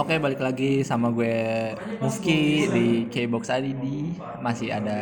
[0.00, 3.84] Oke, balik lagi sama gue Mufki di K-Box ID.
[4.40, 5.00] Masih ada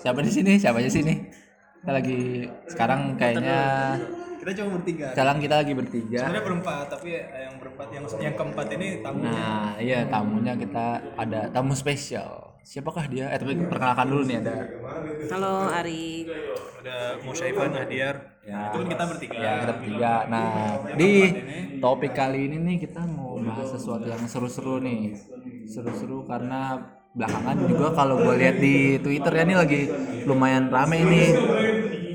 [0.00, 0.56] siapa di sini?
[0.56, 1.28] Siapa di sini?
[1.84, 3.60] Kita lagi sekarang kayaknya
[4.40, 5.12] Kita cuma bertiga.
[5.12, 6.20] sekarang kita lagi bertiga.
[6.24, 9.36] Sebenarnya berempat, tapi yang berempat yang yang keempat ini tamunya.
[9.36, 10.86] Nah, iya tamunya kita
[11.20, 12.49] ada tamu spesial.
[12.60, 13.26] Siapakah dia?
[13.32, 14.54] Eh, tapi perkenalkan dulu nih ada
[15.32, 16.28] Halo Ari.
[16.80, 18.16] Ada Musyaifan Hadiar.
[18.44, 18.70] Ya.
[18.72, 19.36] Itu kan kita bertiga.
[19.36, 20.12] ya kita bertiga.
[20.28, 20.48] Nah,
[20.94, 21.12] di
[21.78, 25.16] topik kali ini nih kita mau bahas sesuatu yang seru-seru nih.
[25.66, 26.78] Seru-seru karena
[27.10, 29.80] belakangan juga kalau gue lihat di Twitter ya ini lagi
[30.30, 31.22] lumayan rame ini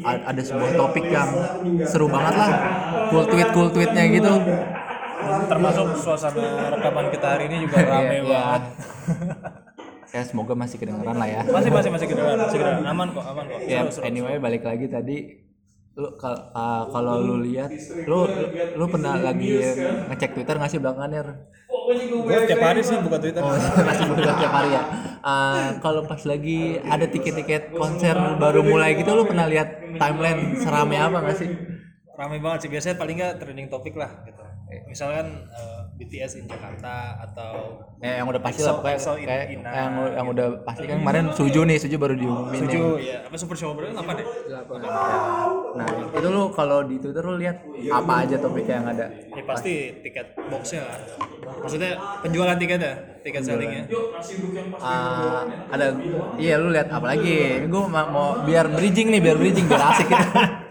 [0.07, 1.27] A- ada sebuah topik yang
[1.83, 2.51] seru banget lah
[3.11, 4.31] cool tweet cool tweetnya gitu
[5.51, 8.23] Termasuk suasana rekaman kita hari ini juga rame iya.
[8.23, 8.63] banget.
[10.13, 12.91] ya semoga masih kedengeran lah ya Masih masih masih kedengeran, masih kedengeran.
[12.91, 13.59] Aman kok, aman kok.
[13.65, 14.03] ya seru.
[14.05, 15.17] anyway balik lagi tadi
[15.95, 17.71] lu ah, kalau lu lihat
[18.03, 18.27] lu
[18.75, 19.63] lu pernah lagi
[20.11, 21.23] ngecek Twitter nggak sih belakangan ya
[21.85, 23.45] Gue tiap hari sih buka Twitter.
[23.45, 23.53] Oh,
[23.89, 24.83] masih buka tiap hari ya.
[25.21, 30.97] Ah, kalau pas lagi ada tiket-tiket konser baru mulai gitu, lu pernah lihat timeline serame
[30.97, 31.49] apa nggak sih?
[32.15, 32.69] Rame banget sih.
[32.73, 34.41] Biasanya paling nggak trending topik lah gitu.
[34.89, 36.93] Misalkan eh, BTS in Jakarta
[37.23, 37.53] atau
[38.03, 39.69] Eh, yang udah pasti lah, kayak, EXO in- kayak Ina.
[39.71, 42.59] yang, yang udah pasti kan kemarin Suju nih, Suju baru diumumin.
[42.59, 44.27] Suju ya apa super show berapa apa deh?
[45.75, 47.57] Nah, itu lu kalau di Twitter lu lihat
[47.89, 49.09] apa aja topik yang ada?
[49.09, 50.99] Ya pasti tiket boxnya lah.
[51.63, 52.93] Maksudnya penjualan tiketnya,
[53.23, 53.83] tiket sellingnya.
[54.77, 55.95] Ah, ada
[56.35, 57.65] iya lu lihat apa lagi?
[57.65, 60.27] Gue mau, mau biar bridging nih, biar bridging biar asik gitu.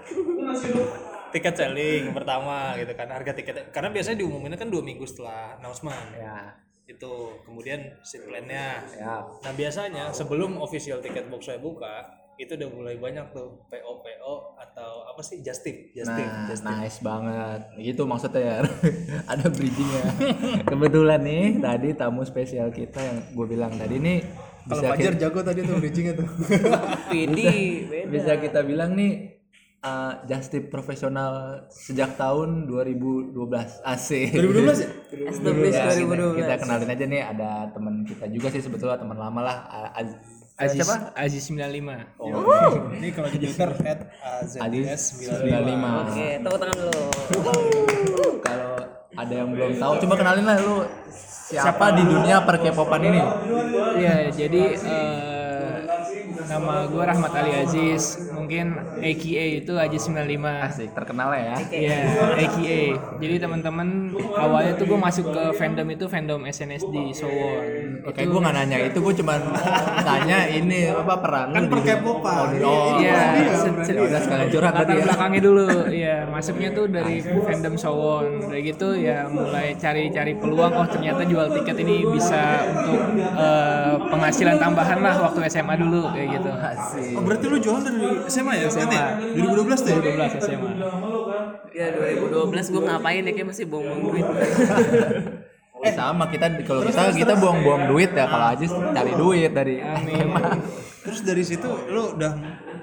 [1.35, 6.15] Tiket selling pertama gitu kan harga tiketnya karena biasanya diumuminnya kan dua minggu setelah announcement
[6.15, 6.55] ya,
[6.87, 9.27] itu kemudian seat plan-nya ya.
[9.43, 14.35] nah biasanya sebelum official tiket box saya buka itu udah mulai banyak tuh PO PO
[14.59, 17.61] atau apa sih just tip just tip Nah, tip nice banget.
[17.79, 18.57] Gitu maksudnya ya.
[19.31, 20.05] Ada bridgingnya.
[20.67, 24.19] Kebetulan nih tadi tamu spesial kita yang gue bilang tadi nih
[24.65, 26.29] kalau bisa Fajar jago tadi tuh bridgingnya tuh
[27.12, 28.09] Pidi beda.
[28.09, 29.34] bisa kita bilang nih
[29.84, 31.33] uh, just tip profesional
[31.69, 33.37] sejak tahun 2012
[33.84, 34.89] asik 2012 ya
[35.28, 36.03] Established Ya, kita,
[36.34, 36.41] 2012.
[36.41, 39.56] kita kenalin aja nih ada teman kita juga sih sebetulnya teman lama lah
[39.93, 40.17] Az-
[40.55, 41.11] Aziz, siapa?
[41.15, 42.15] Aziz 95.
[42.15, 42.31] Oh,
[42.94, 44.06] ini kalau di Twitter at
[44.55, 45.50] AZS 95.
[45.50, 47.03] 95 Oke, tepuk tangan dulu.
[48.39, 48.73] Kalau
[49.15, 50.87] ada yang belum tahu, coba kenalin lah lu
[51.50, 53.21] siapa di dunia perkepopan ini.
[53.99, 55.34] Iya, jadi eh,
[56.47, 58.28] nama gue Rahmat Ali Aziz.
[58.31, 60.69] Mungkin AKA itu Aziz 95.
[60.69, 61.56] Asik, terkenal ya.
[61.71, 61.99] Iya,
[62.38, 62.81] AKA.
[63.19, 63.88] Jadi teman-teman
[64.34, 67.65] awalnya tuh gue masuk ke fandom itu fandom SNSD Sowon.
[68.05, 69.41] Oke, gue nggak nanya itu, gue cuma
[70.03, 73.97] nanya ini apa peran kan perkepopan Oh, Iya, iya.
[73.97, 75.03] udah sekalian curhat tadi ya.
[75.09, 75.66] belakangnya dulu.
[75.88, 78.44] Iya, masuknya tuh dari fandom Sowon.
[78.49, 80.72] Dari gitu ya mulai cari-cari peluang.
[80.75, 86.28] Oh ternyata jual tiket ini bisa untuk eh, penghasilan tambahan lah waktu SMA dulu kayak
[86.28, 86.34] gitu.
[86.43, 87.15] Asik.
[87.15, 88.67] oh berarti lu jualan dari SMA ya?
[88.72, 89.03] SMA
[89.39, 89.99] 2012 tuh ya?
[90.03, 90.71] 12 SMA.
[91.75, 93.33] Ya 2012 gue ngapain ya?
[93.34, 94.27] Kayak masih buang-buang duit.
[95.84, 99.84] Eh, sama kita kalau kita kita buang-buang duit ya kalau Ajis cari duit dari
[101.05, 102.33] terus dari situ lu udah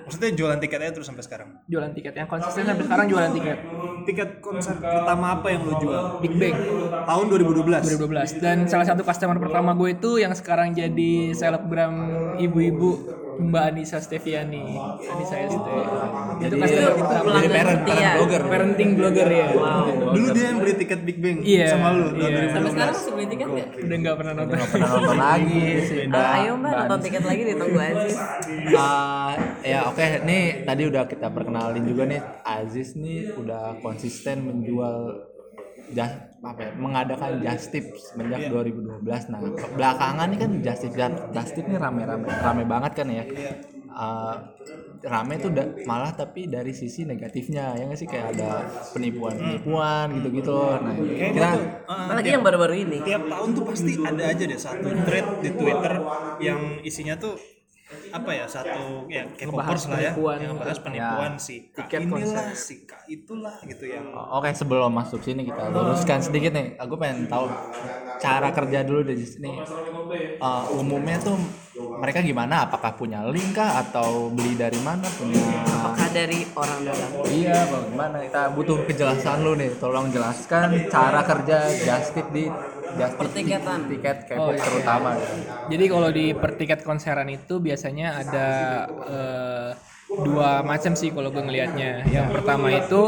[0.05, 1.49] maksudnya jualan tiketnya terus sampai sekarang?
[1.65, 2.13] Jualan tiket.
[2.13, 3.57] Yang konsisten sampai sekarang jualan tiket.
[4.01, 6.19] tiket konser pertama apa yang lu jual?
[6.19, 6.57] Big Bang.
[7.07, 11.93] Tahun 2012 2012 dan salah satu customer pertama gue itu yang sekarang jadi selebgram
[12.37, 14.61] ibu-ibu Mbak Anissa Steviani
[15.01, 15.67] Anissa ST
[16.41, 18.41] itu customer kita jadi pelanggan parent, parent blogger.
[18.45, 19.47] parenting blogger ya
[20.11, 22.39] dulu dia yang beli tiket Big Bang Iya, sama lu tahun iya.
[22.45, 23.67] 2012 Sampai sekarang masih beli tiket nggak?
[23.81, 25.97] udah nggak pernah nonton Nggak pernah nonton lagi sih.
[26.05, 26.21] Mbak.
[26.21, 28.15] Ah, ayo mbak nonton tiket lagi ditunggu Aziz.
[28.71, 29.31] Ah,
[29.61, 35.30] ya oke nih tadi udah kita perkenalin juga nih Aziz nih udah konsisten menjual
[35.91, 39.39] just apa ya, mengadakan just tip semenjak 2012 nah
[39.71, 40.93] belakangan nih kan just tip
[41.29, 43.23] just tip nih rame-rame rame banget kan ya?
[43.91, 44.39] Ah,
[45.03, 48.07] rame tuh da- malah tapi dari sisi negatifnya ya nggak sih?
[48.07, 48.49] Kayak ada
[48.93, 50.57] penipuan-penipuan gitu-gitu.
[50.79, 51.49] Nah kita
[51.85, 52.97] Apalagi yang baru-baru ini.
[53.03, 55.93] tiap tahun tuh pasti ada aja deh satu thread di Twitter
[56.39, 57.35] yang isinya tuh
[58.11, 62.75] apa ya satu ya K-popers lah ya yang bahas penipuan si K Tiket inilah si
[62.83, 66.75] K itulah gitu yang Oke sebelum masuk sini kita luruskan sedikit nih.
[66.79, 67.49] Aku pengen tahu
[68.21, 69.59] cara kerja dulu dari sini.
[70.37, 71.35] Eh, umumnya tuh
[71.99, 72.67] mereka gimana?
[72.67, 75.07] Apakah punya link kah atau beli dari mana?
[75.15, 75.39] Punya
[75.81, 77.09] Apakah dari orang dalam?
[77.25, 78.15] Iya, bagaimana?
[78.27, 79.71] Kita butuh kejelasan lu nih.
[79.79, 82.51] Tolong jelaskan cara kerja just tip di
[82.97, 83.79] just Pertiketan.
[83.87, 84.63] tiket Oh, K-pop iya.
[84.63, 85.09] terutama.
[85.15, 85.35] gitu.
[85.71, 88.49] Jadi kalau di per tiket konseran itu biasanya ada
[89.07, 89.69] eh,
[90.11, 92.03] dua macam sih kalau gue ngelihatnya.
[92.11, 93.01] Yang pertama itu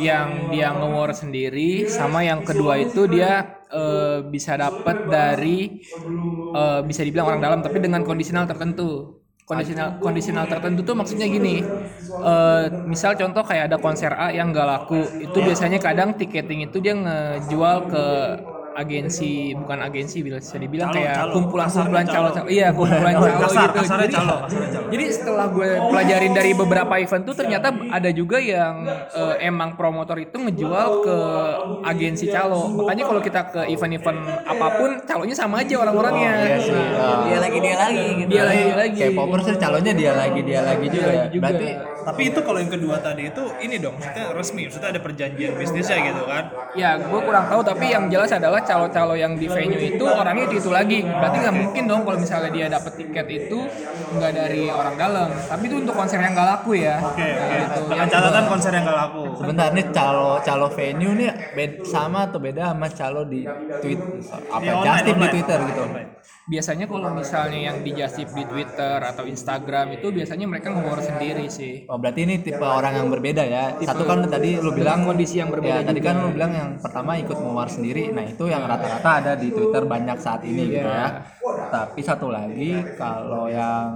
[0.00, 5.84] yang dia nge-war sendiri, sama yang kedua itu dia eh, bisa dapat dari
[6.56, 11.64] eh, bisa dibilang orang dalam tapi dengan kondisional tertentu kondisional kondisional tertentu tuh maksudnya gini
[12.20, 16.84] eh, misal contoh kayak ada konser A yang gak laku itu biasanya kadang tiketing itu
[16.84, 18.04] dia ngejual ke
[18.78, 21.32] agensi bukan agensi bisa dibilang Calo, kayak calo.
[21.34, 22.46] kumpulan-kumpulan Kasarnya calo, calo.
[22.46, 24.86] iya kumpulan calo Kasar, gitu kasarnya jadi, calo, kasarnya calo.
[24.94, 28.74] jadi setelah gue pelajarin dari beberapa event tuh ternyata ada juga yang
[29.12, 31.16] eh, emang promotor itu ngejual ke
[31.84, 36.72] agensi calo makanya kalau kita ke event-event apa pun calonya sama aja orang-orangnya Iya sih.
[36.72, 37.18] Nah, ah.
[37.26, 40.60] dia lagi dia lagi gitu dia lagi dia lagi K-popers tuh calonnya dia lagi dia
[40.62, 41.08] lagi juga.
[41.08, 41.12] ya.
[41.18, 41.42] lagi juga.
[41.48, 41.68] Berarti
[42.08, 45.98] Tapi itu kalau yang kedua tadi itu ini dong, maksudnya resmi, maksudnya ada perjanjian bisnisnya
[46.08, 46.44] gitu kan.
[46.72, 50.56] Ya, gue kurang tahu tapi yang jelas adalah calo-calo yang di venue itu orangnya itu
[50.64, 51.04] itu lagi.
[51.04, 53.58] Berarti nggak mungkin dong kalau misalnya dia dapet tiket itu
[54.16, 55.28] nggak dari orang dalam.
[55.36, 56.96] Tapi itu untuk konser yang nggak laku ya.
[57.04, 57.56] Oke, oke.
[57.60, 57.80] Gitu.
[57.88, 59.22] Dengan Yang catatan konser yang gak laku.
[59.36, 63.44] sebentar nih calo calo venue nih bed, sama atau beda sama calo di
[63.84, 64.00] tweet
[64.48, 65.28] apa Iya, online, just tip di.
[65.28, 65.82] Twitter gitu.
[65.84, 66.10] Online.
[66.48, 71.84] biasanya kalau misalnya yang di di Twitter atau Instagram itu biasanya mereka nge sendiri sih.
[71.84, 73.76] Oh berarti ini tipe orang yang berbeda ya.
[73.78, 77.18] Satu kan tadi lu bilang kondisi yang berbeda Ya, tadi kan lu bilang yang pertama
[77.18, 78.10] ikut mewar sendiri.
[78.10, 81.26] Nah, itu yang rata-rata ada di Twitter banyak saat ini gitu ya.
[81.68, 83.90] Tapi satu lagi kalau yang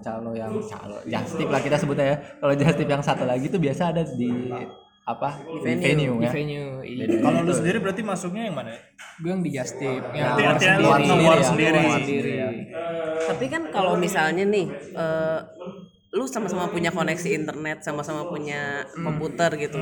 [0.00, 2.16] calo yang calo justip lah kita sebutnya ya.
[2.40, 4.32] Kalau justip yang satu lagi tuh biasa ada di
[5.04, 5.42] apa?
[5.64, 6.30] Venue, Di ya.
[6.30, 6.70] venue.
[6.86, 7.04] Iya.
[7.18, 8.72] Kalau lu sendiri berarti masuknya yang mana?
[9.18, 10.00] Gue yang di just tip.
[10.14, 11.18] Ya, Yang Berarti keluar artinya lu sendiri.
[11.18, 11.80] nge-war ya, sendiri.
[11.98, 12.48] sendiri ya.
[13.26, 15.38] Tapi kan kalau misalnya nih eh,
[16.10, 19.78] lu sama-sama punya koneksi internet, sama-sama punya komputer gitu.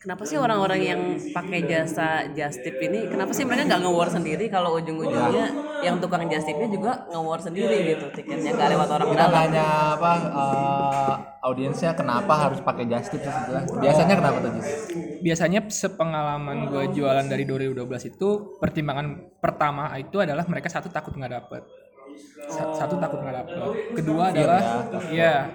[0.00, 1.00] Kenapa sih orang-orang yang
[1.36, 5.46] pakai jasa just tip ini, kenapa sih mereka nggak nge-war sendiri kalau ujung-ujungnya
[5.84, 9.36] yang tukang just tipnya juga nge-war sendiri gitu tiketnya nggak lewat orang Kita dalam.
[9.36, 9.66] tanya
[9.98, 13.64] apa eh, audiensnya kenapa harus pakai just tip sih sebetulnya?
[13.68, 14.68] Biasanya kenapa tuh, Jis?
[15.18, 17.74] biasanya sepengalaman gue jualan dari 2012
[18.14, 18.28] itu
[18.62, 21.62] pertimbangan pertama itu adalah mereka satu takut nggak dapet
[22.50, 23.56] satu takut nggak dapet.
[23.98, 24.62] Kedua adalah
[25.12, 25.48] ya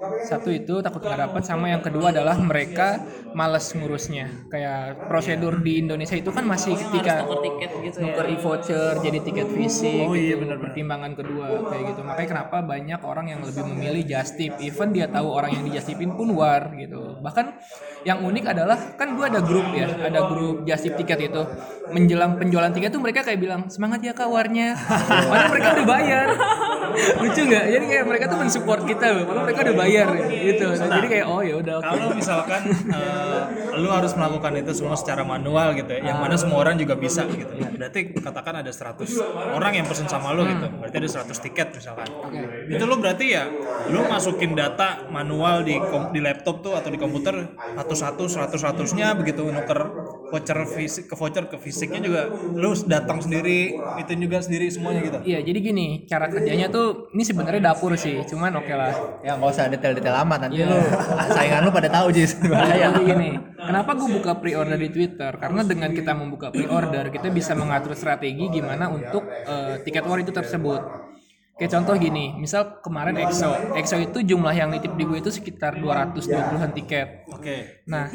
[0.00, 3.04] satu itu takut nggak dapet sama yang kedua adalah mereka
[3.36, 4.48] males ngurusnya.
[4.48, 8.04] Kayak prosedur di Indonesia itu kan masih ketika Nuker tiket gitu ya.
[8.08, 10.48] nuker e-voucher jadi tiket fisik Oh iya, gitu.
[10.48, 10.64] benar-benar.
[10.72, 12.00] pertimbangan kedua kayak gitu.
[12.00, 14.56] Makanya kenapa banyak orang yang lebih memilih just tip?
[14.56, 17.20] Even dia tahu orang yang di just tipin pun war gitu.
[17.20, 17.46] Bahkan
[18.08, 21.42] yang unik adalah kan gue ada grup ya ada grup just tip tiket itu.
[21.92, 24.72] Menjelang penjualan tiket tuh mereka kayak bilang semangat ya kak warnya.
[25.28, 26.26] Padahal mereka udah bayar.
[27.20, 27.64] Lucu nggak?
[27.70, 29.24] Jadi kayak mereka tuh mensupport kita loh.
[29.28, 29.88] Padahal mereka udah bayar
[30.28, 33.40] gitu Nah, jadi kayak oh ya udah oke Kalau misalkan eh,
[33.76, 37.24] lu harus melakukan itu semua secara manual gitu ya, yang mana semua orang juga bisa
[37.28, 37.50] gitu.
[37.76, 39.06] Berarti katakan ada 100
[39.54, 40.66] orang yang pesen sama lu gitu.
[40.80, 42.08] Berarti ada 100 tiket misalkan.
[42.66, 43.44] Itu lu berarti ya
[43.90, 47.34] lu masukin data manual di kom- di laptop tuh atau di komputer
[47.76, 49.99] satu-satu 100-100-nya begitu nuker
[50.30, 52.20] voucher fisik ke voucher ke fisiknya juga
[52.54, 55.18] lu datang sendiri itu juga sendiri semuanya gitu.
[55.26, 58.94] Iya, jadi gini, cara kerjanya tuh ini sebenarnya dapur sih, cuman oke lah.
[59.26, 60.70] Ya nggak usah detail-detail amat nanti Iya.
[60.70, 60.78] lu
[61.34, 62.38] saingan lu pada tahu, Jis.
[62.40, 62.94] Bahaya.
[62.94, 65.32] Jadi gini, kenapa gue buka pre-order di Twitter?
[65.36, 70.30] Karena dengan kita membuka pre-order, kita bisa mengatur strategi gimana untuk eh, tiket war itu
[70.30, 71.09] tersebut.
[71.60, 75.76] Kayak contoh gini, misal kemarin EXO, EXO itu jumlah yang nitip di gue itu sekitar
[75.76, 77.28] 220-an tiket.
[77.28, 77.84] Oke.
[77.84, 78.08] Nah,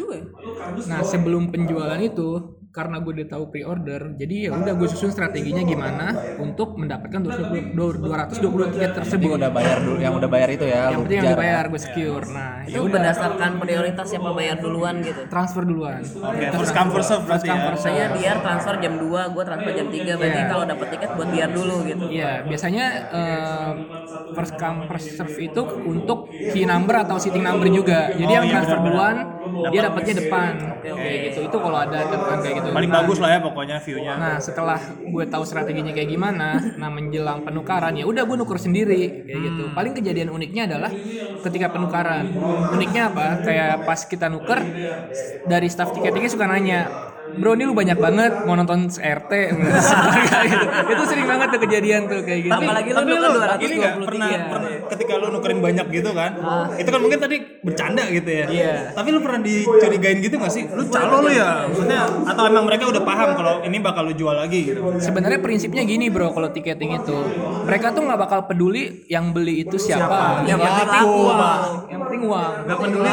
[0.90, 5.64] nah sebelum penjualan itu karena gue udah tahu pre-order, jadi ya udah gue susun strateginya
[5.64, 8.36] gimana untuk mendapatkan 220 220
[8.70, 9.32] tiket Yang tersebut.
[9.34, 10.82] udah bayar dulu, yang udah bayar itu ya.
[10.86, 11.38] Yang lu penting yang kejar.
[11.40, 12.26] dibayar gue secure.
[12.28, 15.22] Nah, ya Itu udah berdasarkan prioritas siapa bayar duluan gitu.
[15.26, 16.02] transfer duluan.
[16.04, 17.56] Oke, first come first serve berarti ya.
[17.72, 20.50] Misalnya dia transfer jam 2, gue transfer jam 3, berarti Iya.
[20.50, 22.06] kalau dapat tiket buat biar dulu gitu.
[22.12, 23.72] Iya, biasanya eh,
[24.32, 28.12] first come first serve itu untuk key number atau sitting number juga.
[28.12, 29.16] Jadi Oh, yang iya, transfer duluan
[29.66, 30.52] dia dapatnya depan.
[30.84, 31.40] Kayak gitu.
[31.46, 32.65] Itu kalau ada catatan kayak gitu.
[32.72, 34.14] Paling Nah, bagus lah ya pokoknya view-nya.
[34.16, 39.28] Nah, setelah gue tahu strateginya kayak gimana, nah menjelang penukaran ya udah gue nuker sendiri
[39.28, 39.64] kayak gitu.
[39.76, 40.92] Paling kejadian uniknya adalah
[41.44, 42.32] ketika penukaran.
[42.74, 43.28] Uniknya apa?
[43.44, 44.60] Kayak pas kita nuker
[45.46, 46.88] dari staff tiketingnya suka nanya,
[47.36, 50.66] "Bro, ini lu banyak banget mau nonton RT." gitu.
[50.94, 52.56] Itu sering banget tuh kejadian tuh kayak gitu.
[52.56, 54.06] Apalagi lu Tapi lu ini 223.
[54.06, 56.32] pernah, pernah ketika lu nukerin banyak gitu kan?
[56.76, 58.46] Itu kan mungkin tadi bercanda gitu ya.
[58.48, 58.76] Iya.
[58.94, 60.64] Tapi lu pernah dicurigain gitu gak sih?
[60.70, 61.68] Lu calo lu ya?
[61.68, 64.80] Maksudnya atau emang mereka udah paham kalau ini bakal lu jual lagi gitu?
[64.98, 67.18] Sebenarnya prinsipnya gini bro, kalau tiketing itu
[67.66, 71.24] mereka tuh nggak bakal peduli yang beli itu siapa, Yang penting Laku.
[71.36, 71.58] Pak.
[71.90, 72.54] yang penting uang.
[72.66, 73.12] Gak peduli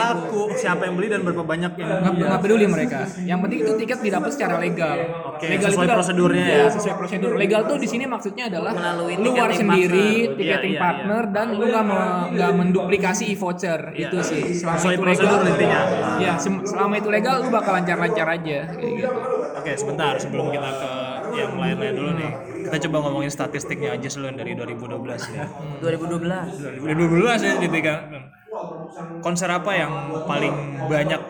[0.54, 2.98] siapa yang beli dan berapa banyak yang nggak nggak peduli mereka.
[3.20, 4.96] Yang penting itu tiket didapat secara legal.
[5.28, 6.66] Oke, legal sesuai itu- prosedurnya Iya, ya.
[6.70, 7.30] sesuai prosedur.
[7.34, 10.36] Legal tuh di sini maksudnya adalah Melalui lu war ticketing sendiri, partner.
[10.36, 13.80] ticketing Iya, iya, partner dan lu nggak me- nggak menduplikasi e-voucher.
[13.92, 14.42] Itu sih.
[14.54, 15.52] Selama Sesuai itu prosedur legal.
[15.52, 15.80] intinya.
[16.18, 19.18] Ya, selama itu legal lu bakal lancar-lancar aja kayak gitu.
[19.52, 20.90] Oke, sebentar sebelum kita ke
[21.32, 22.30] yang lain-lain dulu nih.
[22.62, 25.44] Kita coba ngomongin statistiknya aja yang dari 2012 nih.
[25.80, 26.46] 2012
[26.78, 28.00] 2012 ya jadi kan
[29.22, 29.92] konser apa yang
[30.26, 31.20] paling banyak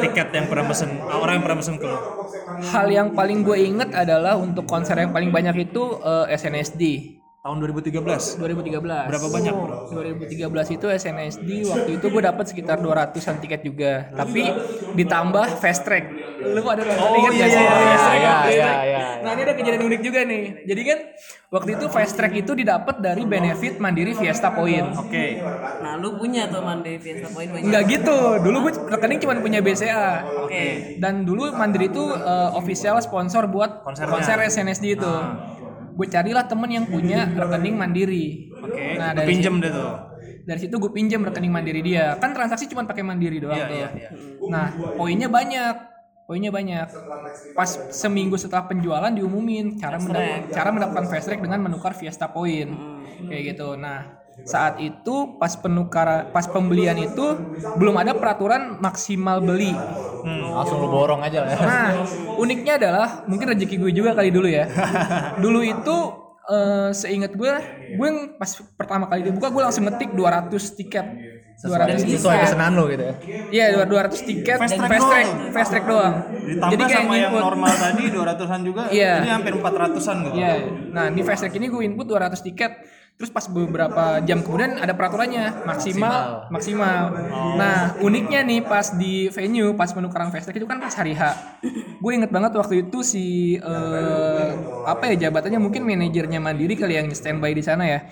[0.00, 1.98] tiket yang pernah pesen orang yang pernah pesen ke lo?
[2.58, 7.54] Hal yang paling gue inget adalah untuk konser yang paling banyak itu eh, SNSD Tahun
[7.56, 8.02] 2013.
[8.34, 8.82] 2013.
[8.82, 9.76] Berapa banyak, Bro?
[9.94, 14.10] 2013 itu SNSD waktu itu gue dapat sekitar 200-an tiket juga.
[14.10, 14.42] Tapi
[14.92, 16.04] ditambah fast track.
[16.38, 17.54] Lu ada Oh, ingat iya, sih?
[17.56, 18.78] iya, Fast iya, track, iya, fast iya, track.
[18.82, 19.02] iya.
[19.18, 20.42] Nah, ini ada kejadian unik juga nih.
[20.66, 20.98] Jadi kan
[21.48, 24.98] waktu itu fast track itu didapat dari benefit Mandiri Fiesta Point.
[24.98, 25.38] Oke.
[25.78, 28.18] Nah lu punya tuh Mandiri Fiesta Point banyak Enggak gitu.
[28.40, 30.26] Dulu gue rekening cuma punya BCA.
[30.42, 34.10] Oke Dan dulu Mandiri itu uh, official sponsor buat Konsernya.
[34.10, 35.14] konser SNSD itu.
[35.98, 38.54] Gue carilah temen yang punya rekening Mandiri.
[38.54, 38.94] Oke.
[38.94, 39.92] Nah, Lu dari pinjem deh tuh.
[40.44, 43.76] dari situ gue pinjam rekening mandiri dia kan transaksi cuma pakai mandiri doang Iya, tuh
[43.76, 44.10] iya, iya.
[44.48, 44.64] nah
[44.96, 45.74] poinnya banyak
[46.24, 46.88] poinnya banyak
[47.52, 52.72] pas seminggu setelah penjualan diumumin cara mendap- cara mendapatkan fast track dengan menukar Fiesta Point
[53.22, 57.36] kayak gitu nah saat itu pas penukar pas pembelian itu
[57.76, 59.74] belum ada peraturan maksimal beli
[60.28, 61.88] langsung lu borong aja lah ya Nah,
[62.36, 64.66] uniknya adalah mungkin rezeki gue juga kali dulu ya.
[65.42, 65.96] Dulu itu
[66.44, 67.54] eh, seingat gue,
[67.94, 71.06] gue pas pertama kali dibuka gue langsung ngetik 200 tiket.
[71.58, 72.22] 200 tiket.
[72.22, 73.14] sesuai pesanan lu gitu ya
[73.50, 75.50] Iya, 200 tiket Fast track fast track, doang.
[75.50, 76.14] fast track doang.
[76.46, 77.42] Ditambah sama yang nginput.
[77.42, 78.82] normal tadi 200-an juga.
[78.94, 79.12] Iya.
[79.18, 80.36] Jadi hampir 400-an gitu.
[80.38, 80.52] Iya.
[80.94, 82.72] Nah, di fast track ini gue input 200 tiket.
[83.18, 87.10] Terus pas beberapa jam kemudian ada peraturannya maksimal maksimal.
[87.58, 91.22] Nah, uniknya nih pas di venue pas penukaran fast track itu kan pas hari H.
[91.98, 94.48] gue inget banget waktu itu si eh,
[94.86, 98.06] apa ya jabatannya mungkin manajernya Mandiri kali yang standby di sana ya.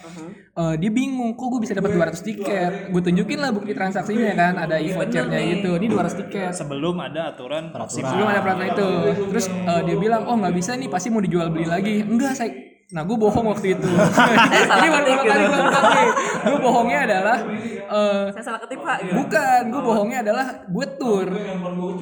[0.57, 2.73] Eh, dia bingung kok gue bisa dapat 200 tiket.
[2.91, 5.79] Gue tunjukin lah bukti transaksinya kan ada e-vouchernya gitu.
[5.79, 6.51] Ini 200 tiket.
[6.51, 8.11] Sebelum ada aturan maksimal.
[8.11, 8.91] Belum ada peraturan itu.
[9.31, 12.03] Terus eh, dia bilang, oh nggak bisa nih, pasti mau dijual beli lagi.
[12.03, 12.66] Enggak, saya.
[12.87, 13.83] Nah, gue bohong waktu itu.
[14.79, 16.09] Ini baru pertama kali gue nih.
[16.47, 17.37] Gue bohongnya adalah,
[17.83, 19.13] eh, Saya salah ketik pak gitu.
[19.19, 21.27] bukan, gue bohongnya adalah gue tour.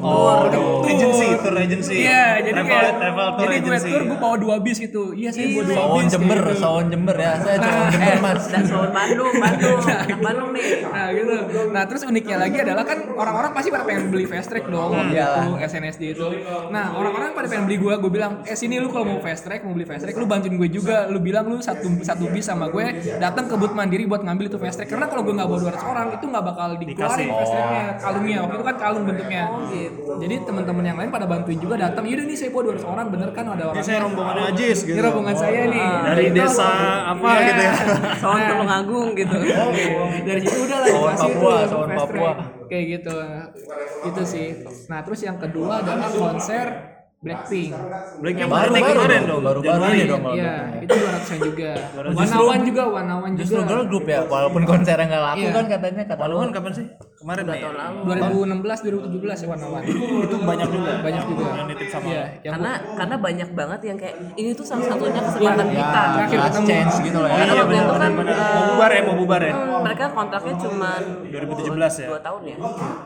[0.05, 0.45] Oh,
[0.85, 2.05] agency, tour agency.
[2.05, 5.17] Iya, jadi travel, kayak, travel tour jadi gue tour, gue bawa dua bis gitu.
[5.17, 6.13] Iya, saya bawa dua Sawon bis.
[6.13, 6.61] Jember gitu.
[6.61, 10.69] Sawon Jember ya saya Sawon Jember mas Dan soal Bandung, Bandung, anak Bandung nih.
[10.85, 11.35] Nah gitu.
[11.73, 15.17] Nah terus uniknya lagi adalah kan orang-orang pasti pada pengen beli fast track dong waktu
[15.17, 16.29] itu SNSD itu.
[16.69, 19.65] Nah orang-orang pada pengen beli gue, gue bilang, eh sini lu kalau mau fast track,
[19.65, 21.07] mau beli fast track, lu bantuin gue juga.
[21.07, 22.85] Lu bilang lu satu satu bis sama gue
[23.17, 24.91] datang ke booth mandiri buat ngambil itu fast track.
[24.91, 28.37] Karena kalau gue nggak bawa 200 orang itu nggak bakal dikeluarin fast tracknya, kalungnya.
[28.43, 29.43] Waktu itu kan kalung bentuknya.
[30.15, 32.03] Jadi teman-teman yang lain pada bantuin juga datang.
[32.05, 33.77] Yaudah nih saya bawa 200 orang, bener kan ada orang.
[33.77, 34.93] Ini saya rombongan Ajis gitu.
[34.93, 35.87] Ini rombongan saya nih.
[36.05, 36.37] Dari Gitu.
[36.37, 36.71] desa
[37.07, 37.43] apa Iya.
[37.45, 37.73] gitu ya.
[38.17, 39.37] Soal Tulungagung gitu.
[40.27, 42.09] dari situ udah lah dikasih Papua, fast Papua.
[42.09, 42.37] track.
[42.65, 43.17] kayak gitu
[44.05, 44.49] itu sih
[44.87, 46.94] nah terus yang kedua adalah konser
[47.25, 47.73] Blackpink
[48.21, 49.43] Break yang baru baru kemarin dong dong.
[49.43, 50.85] baru baru ini dong kalau iya Blackpink.
[50.85, 51.71] itu 200 an juga
[52.15, 55.51] Wanawan juga Wanawan justru juga girl group ya walaupun konsernya nggak laku Iya.
[55.51, 56.87] kan katanya Laluan kapan sih?
[57.25, 57.65] Kemarin nih.
[58.05, 59.81] 2016 2017 ya Wanawan
[60.21, 60.93] Itu banyak juga.
[61.01, 64.85] banyak juga Yang nitip sama yang Karena karena banyak banget yang kayak ini tuh salah
[64.85, 65.73] satunya kesempatan Iya.
[65.75, 65.89] kita.
[65.97, 66.69] ya Terakhir last ketemu.
[66.69, 69.53] chance gitu loh ya Karena waktu itu kan Mau eh, bubar ya, mau bubar ya.
[69.53, 70.91] hmm, mereka kontraknya cuma
[71.27, 71.65] 2017
[71.97, 72.07] ya.
[72.07, 72.57] dua tahun ya.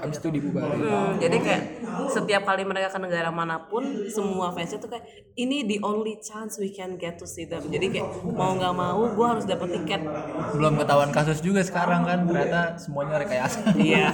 [0.01, 1.63] abis itu dibubarin Hmm, jadi kayak
[2.09, 5.07] setiap kali mereka ke negara mana pun semua fansnya tuh kayak
[5.37, 7.63] ini the only chance we can get to see them.
[7.63, 10.03] Jadi kayak mau nggak mau gue harus dapat tiket.
[10.51, 14.08] belum ketahuan kasus juga sekarang kan ternyata semuanya rekayasa Iya.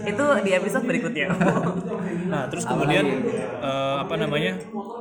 [0.00, 1.28] Itu di episode berikutnya.
[2.30, 3.06] Nah, terus kemudian
[3.60, 4.58] eh, apa namanya?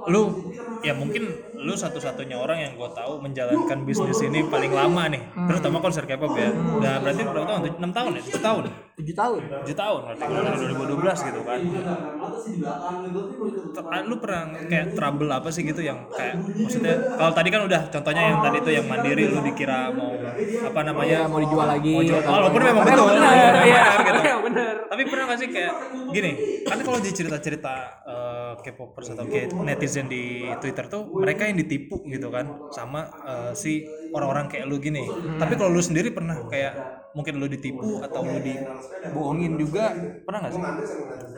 [0.10, 1.28] Lu ya mungkin
[1.60, 5.22] lu satu-satunya orang yang gue tahu menjalankan bisnis ini paling lama nih.
[5.50, 6.52] Terutama konser K-pop ya.
[6.54, 7.62] Nah, berarti berapa tahun?
[7.80, 8.22] 6 tahun ya?
[8.30, 8.64] 7 tahun.
[9.00, 11.60] 7 tahun 7 tahun berarti dari 2012 gitu kan.
[13.90, 17.82] Ah, Lu pernah kayak trouble apa sih gitu yang kayak maksudnya kalau tadi kan udah
[17.88, 21.96] contohnya yang tadi tuh yang mandiri lu dikira mau apa namanya ya mau dijual lagi
[21.96, 23.84] mau jual walaupun memang Memang betul iya.
[24.04, 24.20] benar gitu.
[24.26, 24.74] Memang benar.
[24.90, 25.74] tapi pernah gak sih kayak
[26.10, 26.32] gini
[26.66, 27.74] kan kalau di cerita-cerita
[28.04, 30.24] eh, K-popers atau kayak netizen di
[30.58, 35.06] Twitter tuh mereka yang ditipu gitu kan sama eh, si orang-orang kayak lu gini
[35.38, 36.74] tapi kalau lu sendiri pernah kayak
[37.10, 40.62] mungkin lu ditipu atau lu dibohongin juga pernah gak sih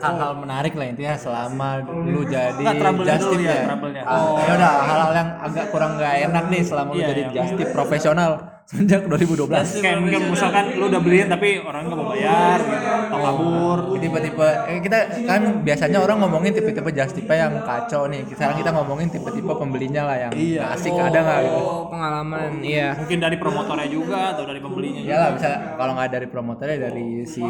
[0.00, 4.02] hal-hal menarik lah intinya selama lu jadi Nggak, trouble-nya just dulu tip ya, ya.
[4.04, 7.34] Oh, ya udah hal-hal yang agak kurang nggak enak nih selama lu Iya, jadi iya.
[7.34, 8.30] just tip profesional
[8.72, 9.84] sejak 2012.
[9.84, 14.48] kayak mungkin misalkan lu udah beliin tapi orang nggak mau bayar gitu atau kabur Tipe-tipe
[14.66, 18.26] eh, kita kan biasanya orang ngomongin tipe-tipe just tip yang kacau nih.
[18.26, 20.74] Sekarang kita ngomongin tipe-tipe pembelinya lah yang Iya.
[20.74, 21.60] asik ada nggak gitu.
[21.62, 25.12] oh pengalaman iya mungkin dari promotornya juga atau dari pembelinya juga.
[25.12, 27.44] Ya lah bisa kalau nggak dari promotornya dari si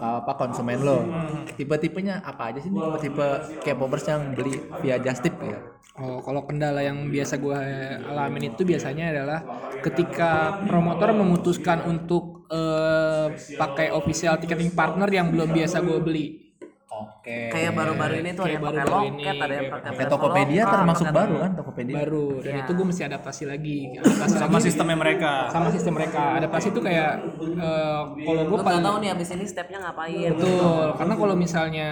[0.00, 0.98] apa konsumen lo.
[1.54, 3.26] Tipe-tipenya apa aja sih tipe-tipe
[3.60, 5.69] K-popers yang beli via just tip gitu.
[5.92, 7.60] Oh, kalau kendala yang biasa gue
[8.06, 9.40] alamin itu biasanya adalah
[9.78, 10.30] ketika
[10.64, 16.26] promotor memutuskan untuk eh, pakai official ticketing partner yang belum biasa gue beli.
[16.90, 17.48] Oke.
[17.48, 21.18] Kayak baru-baru ini tuh ada yang pakai loket, ada yang pakai Kayak Tokopedia termasuk pakai-
[21.20, 21.94] baru kan Tokopedia.
[21.96, 22.62] Baru dan Iya.
[22.62, 23.78] itu gue mesti adaptasi lagi.
[23.94, 26.22] Adaptasi sama lagi sistemnya mereka sama sistem mereka.
[26.38, 27.12] Adaptasi itu kayak
[27.60, 30.32] eh, kalau gue paling tahu nih abis ini stepnya ngapain.
[30.32, 31.88] Betul, karena kalau misalnya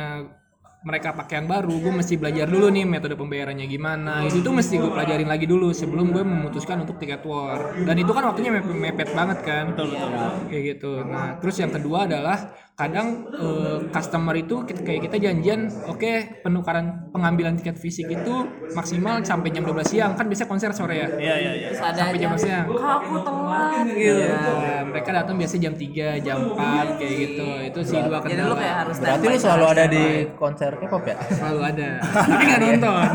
[0.88, 4.25] mereka pakai yang baru, gue mesti belajar dulu nih metode pembayarannya gimana.
[4.25, 7.76] Itu tuh mesti gue pelajarin lagi dulu sebelum gue memutuskan untuk tiket war.
[7.76, 9.76] Dan itu kan waktunya mepet, mepet banget kan.
[9.76, 10.11] Betul betul.
[10.49, 10.92] Kayak gitu.
[11.04, 12.38] Nah, terus yang kedua adalah
[12.78, 18.35] kadang eh, customer itu kita- kayak kita janjian, oke penukaran pengambilan tiket fisik itu
[18.70, 20.14] maksimal sampai jam 12 siang.
[20.14, 21.08] Kan biasa konser sore ya.
[21.18, 21.68] iya iya iya.
[21.75, 22.70] Sampai jam siang.
[22.70, 23.82] kak aku telat?
[23.90, 24.23] Gitu.
[24.23, 27.47] Ya, mereka datang biasa jam 3, jam 4 kayak gitu.
[27.66, 28.54] Itu sih dua Jadi lu kendala.
[28.54, 30.04] kayak harus Berarti lu selalu ada di
[30.38, 31.16] konser K-pop ya?
[31.35, 31.90] selalu ada.
[32.30, 33.06] Tapi nggak nonton.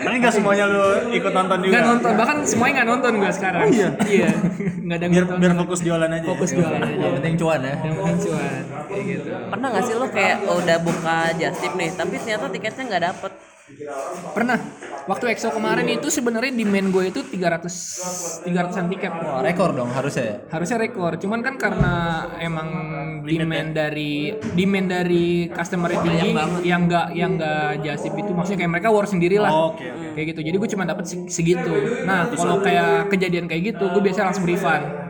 [0.00, 1.72] Tapi nggak semuanya lu ikut nonton juga?
[1.76, 2.12] Nggak nonton.
[2.16, 3.64] Bahkan semuanya nggak nonton gue sekarang.
[3.68, 3.88] Iya?
[4.08, 4.28] Iya.
[4.88, 5.36] Nggak ada biar nonton.
[5.36, 6.24] biar fokus jualan aja.
[6.24, 6.96] Fokus jualan aja.
[6.96, 7.74] Yang penting cuan ya.
[7.84, 9.28] yang penting cuan gitu.
[9.50, 13.32] Pernah gak sih lu kayak udah buka just tip nih, tapi ternyata tiketnya nggak dapet.
[14.30, 14.62] pernah.
[15.06, 19.10] Waktu EXO kemarin itu sebenarnya demand gue itu 300 300an tiket.
[19.10, 20.36] Wah, rekor dong harusnya ya.
[20.54, 21.18] harusnya rekor.
[21.18, 21.94] Cuman kan karena
[22.38, 22.68] emang
[23.26, 26.30] demand dari demand dari customer yang tinggi
[26.62, 29.50] yang nggak yang nggak jasip itu maksudnya kayak mereka war sendiri lah.
[29.50, 30.14] Oh, oke, oke.
[30.14, 30.40] kayak gitu.
[30.46, 31.74] Jadi gue cuma dapat se- segitu.
[32.06, 35.05] Nah kalau kayak kejadian kayak gitu gue biasa langsung refund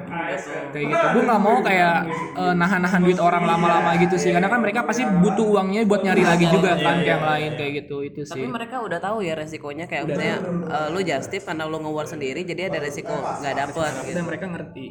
[0.73, 1.07] kayak gitu.
[1.15, 1.97] Gue nggak mau kayak
[2.35, 4.31] eh, nahan-nahan duit orang lama-lama gitu sih.
[4.31, 7.73] Karena kan mereka pasti butuh uangnya buat nyari lagi juga kan kayak yang lain kayak
[7.85, 8.51] gitu itu Tapi sih.
[8.51, 10.37] mereka udah tahu ya resikonya kayak misalnya
[10.69, 14.15] eh, lu just tip karena lu nge-war sendiri jadi ada resiko nggak dapet gitu.
[14.15, 14.87] dan mereka ngerti.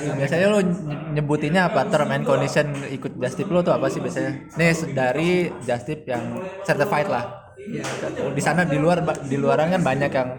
[0.00, 1.84] Biasanya lu ny- nyebutinnya apa?
[1.92, 4.48] Term and condition ikut Justip lu tuh apa sih biasanya?
[4.56, 7.39] Nih dari Justip yang certified lah.
[7.68, 7.84] Ya
[8.32, 10.30] Di sana di luar di luaran kan banyak yang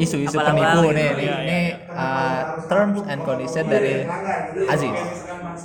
[0.00, 0.96] isu-isu penipu gitu.
[0.96, 1.08] nih.
[1.18, 1.60] Nih, ini
[1.92, 4.06] uh, terms and condition dari
[4.68, 5.00] Aziz.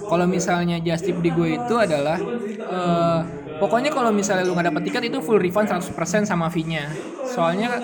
[0.05, 2.17] kalau misalnya just tip di gue itu adalah
[2.65, 3.19] eh,
[3.57, 7.01] pokoknya kalau misalnya lu nggak dapet tiket itu full refund 100% sama fee-nya.
[7.25, 7.81] Soalnya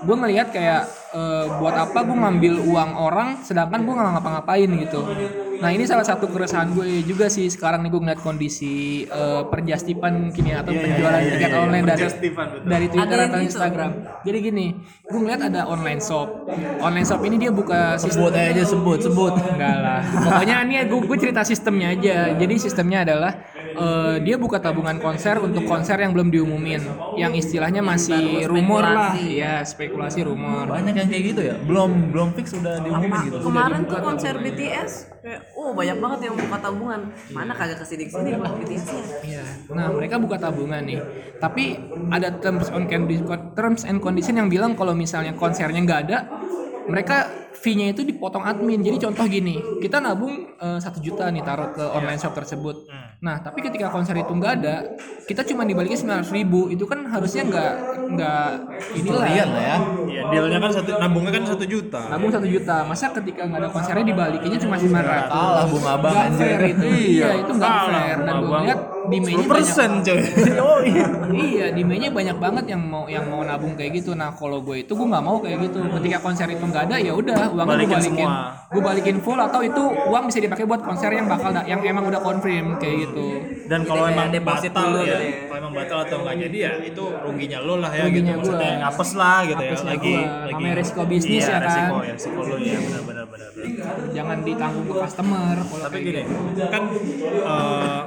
[0.00, 0.82] gue ngelihat kayak
[1.14, 5.02] eh, buat apa gue ngambil uang orang sedangkan gue nggak ngapa-ngapain gitu
[5.60, 10.32] nah ini salah satu keresahan gue juga sih sekarang nih gue ngeliat kondisi eh, perjastipan
[10.32, 12.68] kini atau penjualan tiket online dari Perjastipan, betul.
[12.68, 13.46] dari Twitter atau gitu.
[13.52, 13.90] Instagram
[14.24, 14.66] jadi gini
[15.04, 16.48] gue ngeliat ada online shop
[16.80, 19.32] online shop ini dia buka sistem Sebut aja sebut sebut.
[19.32, 20.00] Enggak lah.
[20.04, 22.16] Pokoknya ini gue gue cerita sistemnya aja.
[22.36, 23.32] Jadi sistemnya adalah
[23.76, 26.82] eh, dia buka tabungan konser untuk konser yang belum diumumin,
[27.16, 29.14] yang istilahnya masih rumor lah.
[29.16, 30.68] Ya, spekulasi rumor.
[30.70, 31.54] Banyak yang kayak gitu ya.
[31.62, 33.36] Belum belum fix udah diumumin gitu.
[33.44, 37.00] Kemarin tuh konser BTS kayak oh banyak banget yang buka tabungan.
[37.30, 38.84] Mana kagak ke sini ke sini buat BTS.
[39.24, 39.44] Iya.
[39.72, 41.00] Nah, mereka buka tabungan nih.
[41.38, 41.76] Tapi
[42.10, 42.88] ada terms on
[43.54, 46.18] terms and condition yang bilang kalau misalnya konsernya nggak ada,
[46.88, 47.28] mereka
[47.60, 48.80] fee-nya itu dipotong admin.
[48.80, 52.88] Jadi contoh gini, kita nabung eh, satu juta nih taruh ke online shop tersebut.
[53.20, 54.96] Nah, tapi ketika konser itu nggak ada,
[55.28, 56.72] kita cuma dibalikin sembilan ribu.
[56.72, 57.72] Itu kan harusnya nggak
[58.16, 58.48] nggak
[58.96, 59.24] inilah.
[59.28, 59.78] Kalian lah ya.
[60.08, 62.00] Iya, dealnya kan satu nabungnya kan satu juta.
[62.08, 65.30] Nabung satu juta, masa ketika nggak ada konsernya dibalikinnya cuma sembilan ratus.
[65.30, 66.40] Kalah Bung Abang anjir.
[66.40, 68.16] fair itu, iya itu nggak fair.
[68.24, 68.64] Dan gue Abang.
[68.64, 70.20] lihat demandnya banyak persen coy.
[71.50, 74.92] iya demandnya banyak banget yang mau yang mau nabung kayak gitu nah kalau gue itu
[74.92, 77.90] gue nggak mau kayak gitu ketika konser itu nggak ada ya udah uangnya gue Balikin
[77.92, 78.66] balikin semua.
[78.66, 82.04] gue balikin full atau itu uang bisa dipakai buat konser yang bakal da- yang emang
[82.06, 83.28] udah confirm kayak gitu
[83.66, 85.34] Dan kalau kayak emang deposit batal dulu ya, gitu ya.
[85.40, 88.38] kalau emang batal atau nggak jadi ya itu ruginya lo lah ya Ruginya gitu.
[88.40, 88.80] Maksudnya gua.
[88.82, 89.68] ngapes lah gitu ya.
[89.68, 90.22] Ngapesnya Lagi gua.
[90.40, 91.62] lagi Namanya resiko bisnis iya, ya kan.
[91.64, 93.48] Resiko ya, resiko lo ya benar benar
[94.10, 96.64] jangan ditanggung ke customer kalau Tapi kayak gini, gitu.
[96.66, 96.82] kan
[97.20, 98.00] eh,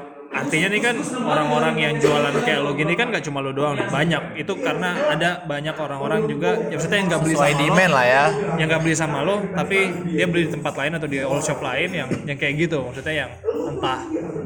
[0.44, 3.88] artinya nih kan orang-orang yang jualan kayak lo gini kan gak cuma lo doang nih,
[3.88, 4.24] banyak.
[4.44, 7.98] Itu karena ada banyak orang-orang juga, ya maksudnya yang nggak beli Sesuai sama demand lo,
[7.98, 8.26] lah ya.
[8.60, 9.78] yang nggak beli sama lo, tapi
[10.12, 13.16] dia beli di tempat lain atau di all shop lain yang yang kayak gitu, maksudnya
[13.26, 13.32] yang
[13.74, 14.00] entah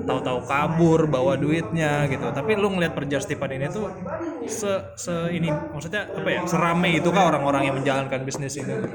[0.08, 2.26] tahu-tahu kabur bawa duitnya gitu.
[2.32, 3.92] Tapi lo ngelihat perjastipan ini tuh
[4.48, 8.72] se se ini maksudnya apa ya serame itu kah orang-orang yang menjalankan bisnis ini?
[8.72, 8.88] Gitu.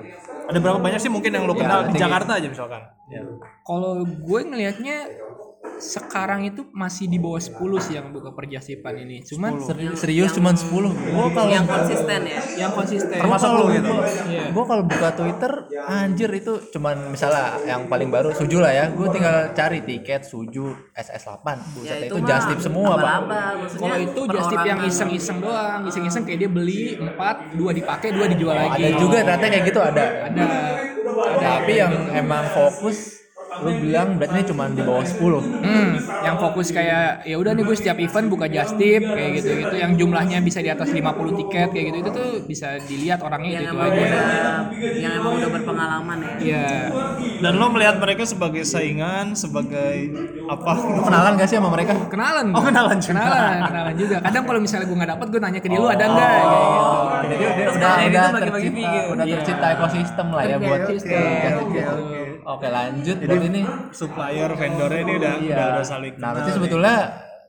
[0.49, 2.03] Ada berapa banyak sih mungkin yang lo kenal di tinggi.
[2.03, 2.83] Jakarta aja misalkan?
[3.13, 3.21] Ya.
[3.61, 5.05] kalau gue ngelihatnya
[5.83, 10.55] sekarang itu masih di bawah 10 sih yang buka perjasipan ini cuman Seri- serius cuman
[10.55, 10.91] 10.
[11.15, 12.41] Gua kalau Yang konsisten ya.
[12.67, 13.95] yang konsisten Termasuk lo gitu.
[14.31, 14.43] Iya.
[14.51, 15.53] Gue kalau buka Twitter
[15.87, 18.85] anjir itu cuman misalnya yang paling baru Suju lah ya.
[18.91, 21.47] Gue tinggal cari tiket Suju SS8.
[21.79, 23.13] Buset itu, mah just tip semua, Pak.
[23.79, 28.27] Kalau itu just tip yang iseng-iseng doang, iseng-iseng kayak dia beli empat, dua dipakai, dua
[28.31, 28.83] dijual lagi.
[28.83, 30.05] Ada juga ternyata kayak gitu ada.
[30.31, 30.45] Ada.
[31.43, 33.22] Tapi yang emang fokus
[33.61, 35.21] lu bilang berarti ini cuma di bawah 10
[35.63, 35.91] Hmm,
[36.23, 39.75] yang fokus kayak ya udah nih gue setiap event buka just tip kayak gitu gitu
[39.77, 41.05] yang jumlahnya bisa di atas 50
[41.37, 44.01] tiket kayak gitu itu tuh bisa dilihat orangnya yang itu, itu emang aja.
[44.03, 44.25] udah
[44.97, 46.67] yang emang udah berpengalaman ya Iya.
[47.39, 49.95] Dan lo melihat mereka sebagai saingan, sebagai
[50.47, 50.73] apa?
[50.79, 52.47] lu kenalan gak sih sama mereka Kenalan.
[52.55, 53.13] Oh, kenalan juga.
[53.15, 54.17] Kenalan, kenalan juga.
[54.23, 56.83] Kadang kalau misalnya gue nggak dapet, gue nanya ke dia lu ada nggak kayak gitu.
[57.23, 59.03] jadi udah udah gitu tercipta video.
[59.13, 62.22] udah tercipta ekosistem lah ya buat Tip.
[62.45, 63.17] Oke lanjut.
[63.23, 63.61] Buat ini
[63.95, 65.55] Supplier, vendornya ini udah iya.
[65.55, 66.57] udah, udah saling nah kenal berarti nih.
[66.59, 66.97] sebetulnya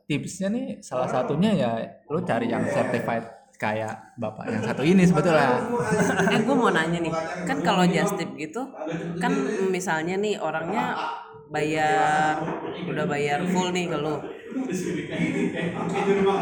[0.03, 1.71] tipsnya nih salah satunya ya
[2.11, 3.25] lu cari yang certified
[3.55, 5.63] kayak bapak yang satu ini sebetulnya.
[6.35, 7.13] Eh gue mau nanya nih.
[7.47, 8.67] Kan kalau just tip gitu
[9.23, 9.31] kan
[9.71, 10.97] misalnya nih orangnya
[11.53, 12.41] bayar
[12.89, 14.17] udah bayar full nih ke lu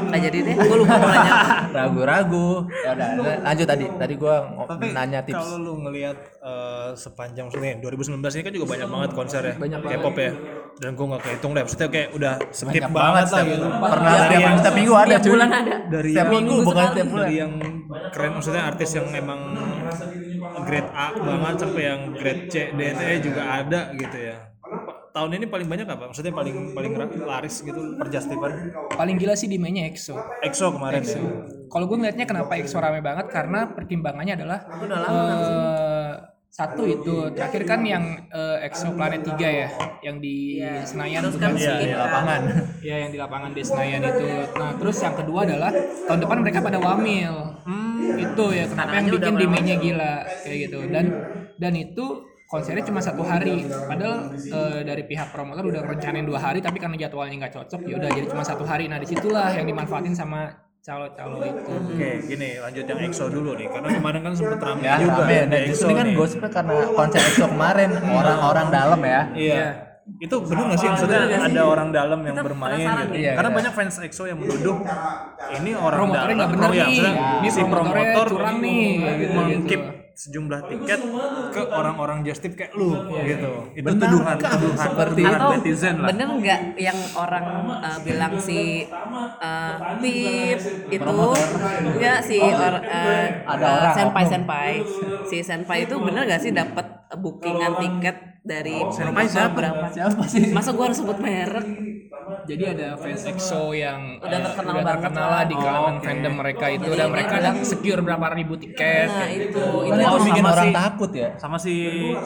[0.01, 1.33] nggak jadi deh gue lupa mau nanya.
[1.77, 2.49] Ragu-ragu.
[2.71, 3.07] Ya udah
[3.43, 3.85] lanjut tadi.
[3.89, 5.37] tadi Tapi nanya tips.
[5.37, 9.79] kalau lu ngelihat eh, sepanjang maksudnya 2019 ini kan juga banyak banget konser ya, Banyak
[9.81, 10.31] K-pop ya.
[10.73, 13.65] Dan gua nggak kehitung deh, maksudnya kayak udah skip banyak banget, banget lah setiap, gitu.
[13.67, 15.31] pernah Dari setiap, yang- setiap minggu ada Tiap cuy.
[15.31, 15.75] bulan ada.
[15.85, 17.21] Dari setiap minggu bukan setiap bulan.
[17.21, 17.53] dari yang
[18.09, 19.39] keren maksudnya artis yang emang
[20.63, 24.35] grade A banget sampai yang grade C, D, E juga ada gitu ya.
[25.11, 26.03] Tahun ini paling banyak apa?
[26.07, 26.91] Maksudnya paling paling
[27.27, 28.71] laris gitu per Justipan?
[28.95, 30.15] Paling gila sih di mainnya EXO.
[30.39, 31.19] EXO kemarin ya.
[31.67, 36.13] Kalau gue ngeliatnya kenapa EXO rame banget karena pertimbangannya adalah eh,
[36.51, 39.67] satu itu terakhir kan yang eh, EXO Planet 3 ya,
[39.99, 41.67] yang di Senayan terus bukan kan sih?
[41.67, 42.41] si di lapangan
[42.79, 44.27] Ya yang di lapangan di Senayan itu.
[44.55, 45.71] Nah terus yang kedua adalah
[46.07, 47.35] tahun depan mereka pada wamil.
[48.11, 51.05] itu ya kenapa yang bikin pada demandnya gila kayak gitu dan
[51.57, 52.05] dan itu
[52.51, 56.99] konsernya cuma satu hari padahal eh, dari pihak promotor udah rencanain dua hari tapi karena
[56.99, 60.51] jadwalnya nggak cocok ya udah jadi cuma satu hari nah di situlah yang dimanfaatin sama
[60.81, 64.93] calo-calo itu Oke, gini lanjut yang EXO dulu nih karena kemarin kan sempet rame ya
[64.97, 69.21] juga rame di nah justru ini kan gosipnya karena konser EXO kemarin orang-orang dalam ya
[69.31, 69.65] Iya.
[70.17, 72.73] Itu benar nggak sih maksudnya ada orang dalam yang bermain
[73.05, 73.13] gitu?
[73.15, 73.57] Iya, Karena iya.
[73.61, 74.81] banyak fans EXO yang menuduh
[75.55, 76.37] ini orang Promotornya dalam.
[76.41, 76.83] nggak bener iya, nih.
[76.89, 78.81] maksudnya Ini si promotor curang nih,
[79.21, 79.90] gitu, mengkip gitu.
[80.21, 81.01] Sejumlah tiket
[81.49, 82.93] ke orang-orang just tip kayak lu
[83.25, 83.73] gitu.
[83.73, 84.05] Itu Benar.
[84.05, 84.51] tuduhan kah?
[84.53, 86.07] tuduhan Seperti tuduhan atau netizen lah.
[86.13, 87.45] bener nggak yang orang
[87.81, 90.59] uh, bilang si uh, tip
[90.93, 91.17] itu
[91.89, 94.71] enggak si or, uh, Ada uh, orang, senpai senpai.
[95.25, 96.85] Si senpai itu bener gak sih dapat
[97.17, 99.57] bookingan tiket dari senpai siapa?
[99.57, 100.53] berapa siapa sih?
[100.53, 101.90] Masa gua harus sebut merek
[102.43, 105.43] jadi ada fans EXO yang Udah eh, terkenal udah banget terkenal lah.
[105.43, 109.41] di kalangan fandom mereka itu dan mereka ada secure berapa ribu tiket nah kayak itu
[109.47, 109.63] gitu.
[109.81, 110.75] itu itu yang bikin sama orang sih.
[110.75, 111.75] takut ya Sama si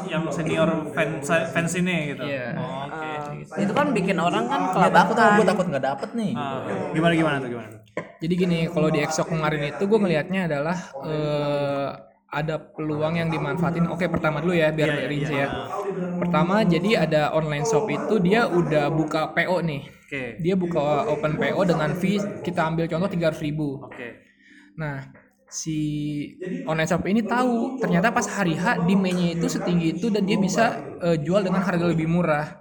[0.07, 2.23] yang senior fans fans ini gitu.
[2.25, 2.47] Iya.
[2.55, 3.09] Oh, Oke.
[3.45, 6.59] uh, itu kan bikin orang kan kelabakan gue takut nggak dapet nih Ah,
[6.91, 7.69] gimana gimana tuh gimana?
[8.15, 11.87] Jadi gini, kalau di EXO kemarin itu gue ngelihatnya adalah eh,
[12.35, 13.87] ada peluang yang dimanfaatin.
[13.87, 15.47] Oke, pertama dulu ya biar rinci ya.
[16.19, 19.81] Pertama, jadi ada online shop itu dia udah buka PO nih.
[19.87, 20.23] Oke.
[20.43, 23.87] Dia buka open PO dengan fee kita ambil contoh 300.000 ribu.
[23.87, 24.19] Oke.
[24.75, 25.07] Nah,
[25.47, 25.79] si
[26.67, 30.83] online shop ini tahu ternyata pas hari H demandnya itu setinggi itu dan dia bisa
[30.99, 32.59] eh, jual dengan harga lebih murah.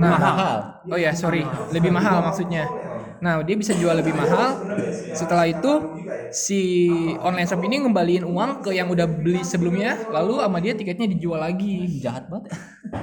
[0.00, 0.56] Nah, mahal
[0.88, 1.44] Oh ya, sorry,
[1.76, 2.64] lebih mahal maksudnya.
[3.20, 4.64] Nah, dia bisa jual lebih mahal.
[5.12, 5.72] Setelah itu
[6.32, 6.88] si
[7.20, 11.40] online shop ini ngembaliin uang ke yang udah beli sebelumnya, lalu sama dia tiketnya dijual
[11.40, 12.00] lagi.
[12.00, 12.52] jahat banget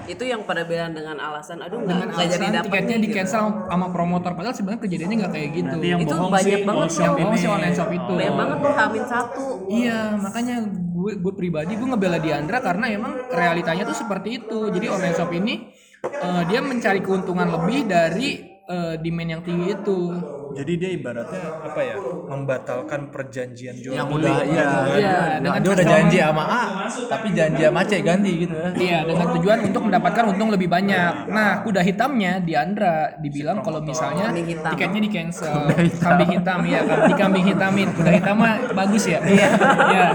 [0.08, 3.16] itu yang pada bilang dengan alasan aduh Dengan nggak jadi dapat tiketnya di gitu.
[3.24, 5.68] cancel sama promotor padahal sebenarnya kejadiannya nggak kayak gitu.
[5.78, 7.38] Berarti yang Itu bohong banyak sih banget yang bohong ini.
[7.40, 8.14] si online shop itu.
[8.18, 13.14] banyak banget tuh hamin satu Iya, makanya gue gue pribadi gue ngebela Diandra karena emang
[13.32, 14.60] realitanya tuh seperti itu.
[14.72, 15.54] Jadi online shop ini
[16.04, 20.00] eh, dia mencari keuntungan lebih dari eh, demand yang tinggi itu.
[20.48, 21.96] Jadi dia ibaratnya apa ya?
[22.28, 24.26] Membatalkan perjanjian jual yang beli.
[24.26, 24.64] udah iya
[24.98, 26.64] Iya, Nah, dengan dia udah janji sama A
[27.08, 31.14] tapi janji sama C ganti gitu ya Iya, dengan tujuan untuk mendapatkan untung lebih banyak.
[31.30, 34.34] Nah, kuda hitamnya Diandra dibilang kalau misalnya
[34.74, 35.56] tiketnya di cancel.
[36.02, 37.88] Kambing hitam ya, di kambing hitamin.
[37.94, 39.20] Kuda hitam mah bagus ya.
[39.22, 39.50] Iya.
[39.88, 40.06] Iya,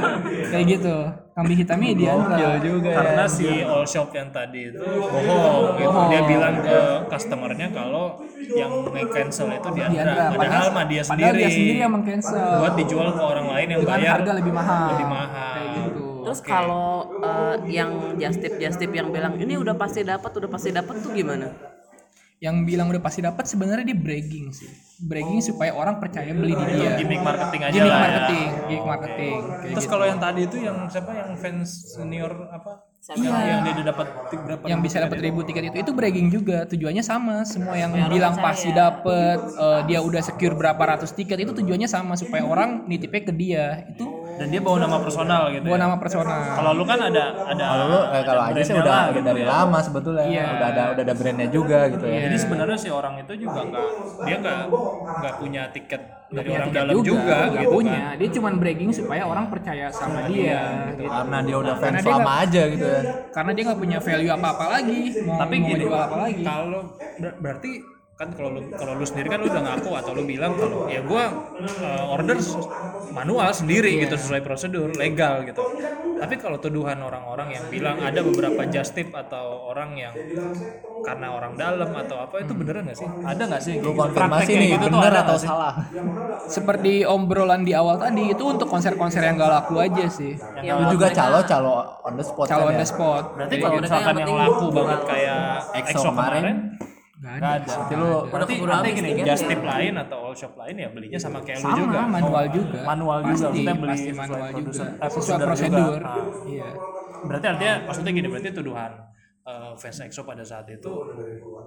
[0.51, 0.97] kayak gitu.
[1.33, 2.37] Kambing hitamnya Diandra.
[2.61, 5.99] juga ya Karena si all shop yang tadi itu bohong gitu.
[6.13, 8.21] Dia bilang ke customernya kalau
[8.53, 10.25] yang nge-cancel itu dia Diandra.
[10.37, 11.41] Padahal mah dia padahal sendiri.
[11.41, 12.49] dia sendiri yang meng-cancel.
[12.61, 14.89] buat dijual ke orang lain yang dengan bayar harga lebih mahal.
[14.93, 15.53] lebih mahal.
[15.57, 16.05] Kayak gitu.
[16.23, 16.89] Terus kalau
[17.25, 17.91] eh, yang
[18.21, 21.72] just tip just tip yang bilang ini udah pasti dapat, udah pasti dapat tuh gimana?
[22.43, 24.67] Yang bilang udah pasti dapat sebenarnya dia bragging sih.
[24.99, 26.99] Bragging supaya orang percaya beli di dia.
[26.99, 28.03] Gimmick marketing aja gimmick lah ya.
[28.03, 29.93] marketing gimmick marketing kayak Terus gitu.
[29.95, 31.11] kalau yang tadi itu yang siapa?
[31.15, 32.83] Yang fans senior apa?
[33.03, 34.65] Yang, yang dia dapat berapa?
[34.71, 36.67] yang bisa dapat ribu tiket itu itu bragging juga.
[36.67, 37.47] Tujuannya sama.
[37.47, 41.87] Semua yang orang bilang pasti dapat eh, dia udah secure berapa ratus tiket itu tujuannya
[41.87, 42.19] sama.
[42.19, 43.87] Supaya orang nitipnya ke dia.
[43.87, 45.81] Itu dan dia bawa nama personal gitu Gua ya.
[45.81, 46.39] nama personal.
[46.53, 49.43] kalau lu kan ada ada Kalau lu eh, kalau aja sih brandnya udah gitu dari
[49.43, 49.49] ya.
[49.49, 50.25] lama sebetulnya.
[50.25, 50.45] Iya.
[50.51, 52.19] Udah ada udah ada brandnya juga gitu ya.
[52.23, 53.87] jadi sebenarnya si orang itu juga nggak
[54.23, 54.57] dia nggak
[55.15, 58.01] nggak punya tiket dari punya orang tiket dalam juga, nggak gitu punya.
[58.03, 58.15] kan.
[58.17, 60.61] Dia cuma bragging supaya orang percaya sama dia.
[60.91, 61.03] gitu.
[61.07, 63.01] Karena dia udah Karena fans dia lama nggak- aja gitu ya.
[63.31, 65.01] Karena dia nggak punya value apa-apa lagi.
[65.21, 66.43] Mau, tapi mau gini jual apa lagi?
[66.43, 66.81] kalau
[67.19, 67.71] ber- berarti
[68.13, 71.01] kan kalau lu kalau lu sendiri kan lu udah ngaku atau lu bilang kalau ya
[71.03, 72.39] gua uh, order
[73.11, 74.07] manual sendiri Iya.
[74.07, 75.59] gitu sesuai prosedur legal gitu
[76.17, 80.15] tapi kalau tuduhan orang-orang yang bilang ada beberapa just tip atau orang yang
[81.03, 84.01] karena orang dalam atau apa itu beneran nggak sih ada nggak sih Lu gitu?
[84.07, 85.49] konfirmasi nih gitu tuh bener atau sih?
[85.51, 85.75] salah.
[86.47, 90.39] Seperti obrolan di awal tadi itu untuk konser-konser yang gak laku aja sih.
[90.63, 91.75] Yang Lu juga calo calo
[92.07, 92.87] on the spot kan the ya.
[92.87, 93.25] spot.
[93.35, 95.43] berarti Jadi kalau mereka misalkan yang yang laku banget kayak
[95.75, 96.57] EXO EXO kemarin kemarin,
[97.23, 97.49] Gak ada.
[97.55, 99.27] ada Berarti lu berarti berarti gini tiketnya.
[99.31, 102.35] just tip lain atau all shop lain ya belinya sama kayak lu Sama, juga manual
[102.35, 102.79] Oh, juga.
[102.83, 104.85] manual juga Pasti, maksudnya beli pasti sesuai manual juga.
[104.99, 106.03] eh, Sesuai prosedur juga.
[106.05, 106.25] Ah.
[106.45, 106.69] Iya.
[107.23, 108.93] berarti artinya maksudnya gini berarti tuduhan
[109.43, 110.93] eh, fans EXO pada saat itu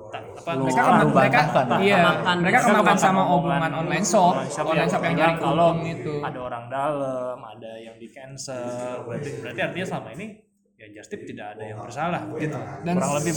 [0.09, 1.39] tak, apa Lu- mereka Lu kemakan mereka
[1.77, 2.35] iya Kemakan.
[2.37, 6.39] mereka Mereka kemakan sama omongan omongan online shop online shop yang nyari kalau itu ada
[6.41, 8.67] orang dalam ada yang di cancel
[9.03, 10.27] berarti berarti artinya selama ini
[10.75, 12.21] ya just tip tidak ada yang bersalah.
[12.35, 13.31] gitu dan kurang lebih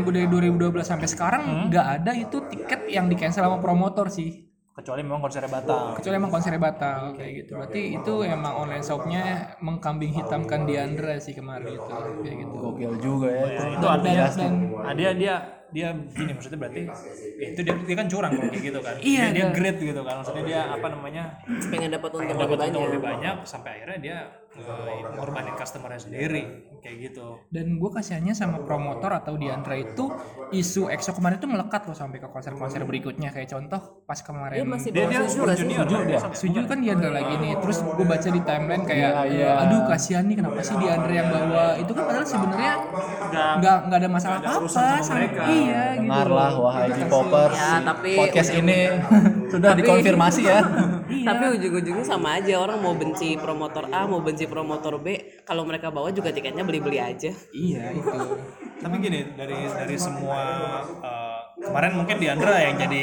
[0.00, 4.50] gue dari 2012 sampai sekarang nggak ada itu tiket yang di cancel sama promotor sih.
[4.70, 5.92] Kecuali memang konsernya batal.
[5.92, 7.52] Kecuali emang konsernya batal kayak gitu.
[7.60, 11.84] Berarti itu emang online shopnya mengkambing hitamkan Diandra sih kemarin itu
[12.24, 12.54] kayak gitu.
[12.56, 13.44] Gokil juga ya.
[13.44, 13.64] itu.
[13.76, 15.34] itu artinya dan nah, dia dia
[15.70, 16.82] dia gini maksudnya berarti
[17.38, 18.94] ya itu dia, dia kan curang kalau kayak gitu kan.
[18.98, 19.54] Iya, dia, dia ada.
[19.54, 20.14] great gitu kan.
[20.22, 21.24] Maksudnya dia apa namanya
[21.68, 22.80] pengen dapat untung banyak.
[22.88, 24.16] lebih banyak sampai akhirnya dia
[25.12, 26.42] ngorbanin customernya sendiri.
[26.80, 27.26] Kayak gitu.
[27.48, 30.08] Dan gue kasihannya sama promotor atau Diandra itu
[30.50, 33.28] isu EXO kemarin itu melekat loh sampai ke konser-konser berikutnya.
[33.30, 35.84] Kayak contoh pas dia kemarin masih dia bawa dia susu super nggak sih junior.
[35.86, 36.06] Kan?
[36.06, 36.20] dia.
[36.32, 37.52] Suju kan Diandra lagi nih.
[37.58, 39.50] Terus gue baca di timeline kayak Iya, iya.
[39.60, 41.66] aduh kasihan nih kenapa sih Diandra yang bawa?
[41.76, 42.72] Itu kan padahal sebenarnya
[43.60, 46.00] Nggak- nggak ada masalah nggak ada apa urusan apa sama iya gitu.
[46.00, 47.56] Dengarlah wahai J-popers.
[47.56, 48.78] Ya, tapi podcast ini
[49.52, 50.60] sudah dikonfirmasi ya.
[51.26, 55.92] tapi ujung-ujungnya sama aja orang mau benci promotor A mau benci promotor B kalau mereka
[55.92, 57.30] bawa juga tiketnya beli-beli aja.
[57.52, 58.18] Iya itu.
[58.80, 60.42] Tapi gini dari dari semua
[61.04, 63.02] eh, kemarin mungkin Diandra yang jadi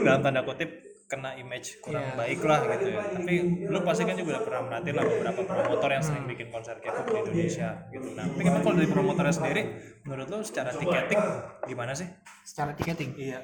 [0.00, 2.14] dalam tanda kutip kena image kurang Iya.
[2.14, 3.00] baik lah gitu ya.
[3.10, 6.76] Tapi lu pasti kan juga udah pernah merhatiin lah beberapa promotor yang sering bikin konser
[6.76, 8.08] K-pop di Indonesia gitu.
[8.12, 9.62] Nah tapi emang kalau dari promotornya sendiri?
[10.04, 11.20] Menurut lu secara tiketing
[11.64, 12.08] gimana sih?
[12.42, 13.16] Secara tiketing?
[13.18, 13.40] Iya.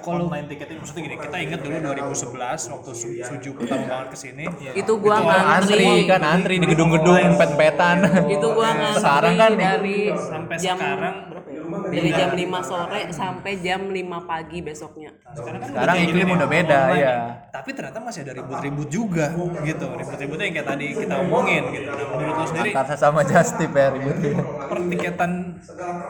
[0.00, 2.34] Kalau online tiketing maksudnya gini kita ingat dulu 2011
[2.68, 5.86] waktu Su- Suju pertama banget ke sini itu gua Itu ngantri.
[5.86, 7.96] Antri kan antri di gedung-gedung pet-petan.
[8.28, 9.50] itu gua ngantri Sekarang kan?
[9.54, 11.14] dari sampai jam sekarang
[11.72, 11.90] ya?
[11.90, 16.48] dari jam 5 sore sampai jam 5 pagi besoknya sekarang kan Sekarang udah iklim udah
[16.48, 17.14] beda, online ya.
[17.50, 19.26] Tapi ternyata masih ada ribut-ribut juga
[19.62, 19.84] gitu.
[19.90, 21.88] Ribut-ributnya yang kayak tadi kita omongin gitu.
[21.88, 24.32] Nah, menurut lo sendiri Antar sama Justip ya ributnya.
[24.66, 25.32] pertiketan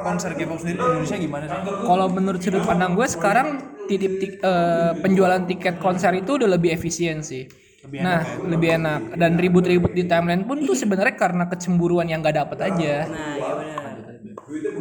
[0.00, 1.58] konser K-pop sendiri di Indonesia gimana sih?
[1.82, 3.48] kalau menurut sudut pandang gue sekarang
[3.84, 7.44] titip tik- eh, penjualan tiket konser itu udah lebih efisien sih
[7.80, 12.36] Lebih nah lebih enak dan ribut-ribut di timeline pun tuh sebenarnya karena kecemburuan yang gak
[12.36, 13.89] dapet aja nah ya benar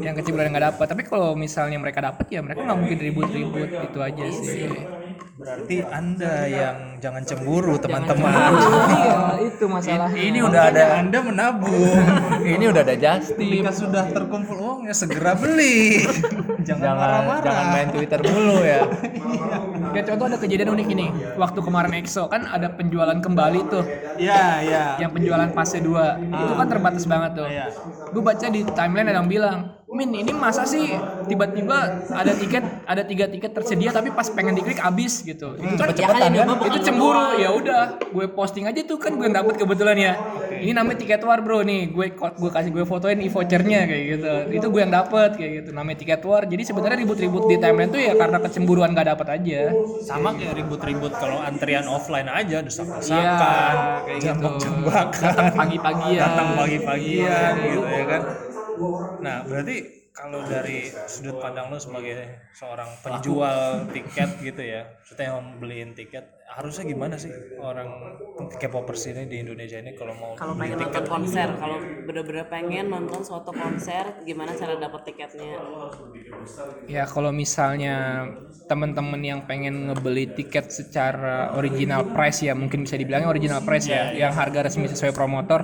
[0.04, 0.86] yang kecemburuan yang gak dapet.
[0.92, 3.70] Tapi kalau misalnya mereka dapet ya mereka nggak mungkin ribut-ribut.
[3.80, 4.99] Itu aja sih
[5.36, 8.28] Berarti Anda yang jangan cemburu teman-teman.
[8.92, 11.96] iya itu masalah Ini udah ada Anda menabung.
[12.42, 13.40] ini udah ada Justip.
[13.40, 16.04] Ketika sudah terkumpul uangnya segera beli.
[16.68, 17.44] jangan Jangan marah-marah.
[17.44, 18.82] jangan main Twitter mulu ya.
[19.96, 23.82] Kayak contoh ada kejadian unik ini waktu kemarin EXO kan ada penjualan kembali tuh
[24.16, 24.84] Iya, iya.
[25.00, 25.88] yang penjualan fase 2
[26.30, 27.74] itu kan terbatas banget tuh Iya.
[28.06, 30.86] gue baca di timeline ada yang bilang Min ini masa sih
[31.26, 35.58] tiba-tiba ada tiket ada tiga tiket tersedia tapi pas pengen diklik habis gitu.
[35.58, 36.30] Itu kan ya kan?
[36.46, 37.42] bukan itu cemburu.
[37.42, 40.14] Ya udah gue posting aja tuh kan gue dapet kebetulan ya.
[40.62, 41.66] Ini namanya tiket war bro.
[41.66, 44.34] Nih gue gue kasih gue fotoin e vouchernya kayak gitu.
[44.62, 45.70] Itu gue yang dapet kayak gitu.
[45.74, 46.46] Namanya tiket war.
[46.46, 49.62] Jadi sebenarnya ribut-ribut di timeline tuh ya karena kecemburuan gak dapet aja.
[50.06, 54.26] Sama kayak ribut-ribut kalau antrian offline aja desak-desakan, Iya, kayak gitu.
[54.30, 55.22] jambak-jambakan.
[55.26, 56.22] datang pagi-pagian.
[56.22, 58.22] Datang pagi-pagian Iya, gitu ya kan.
[59.20, 65.56] Nah, berarti kalau dari sudut pandang lu sebagai seorang penjual tiket gitu ya, maksudnya yang
[65.64, 67.88] beliin tiket, harusnya gimana sih orang
[68.60, 70.92] K-popers ini di Indonesia ini kalau mau kalau beli pengen tiket?
[70.92, 75.56] nonton konser kalau bener-bener pengen nonton suatu konser gimana cara dapat tiketnya?
[76.90, 78.28] Ya kalau misalnya
[78.68, 84.12] teman-teman yang pengen ngebeli tiket secara original price ya mungkin bisa dibilangnya original price ya,
[84.12, 85.64] yang harga resmi sesuai promotor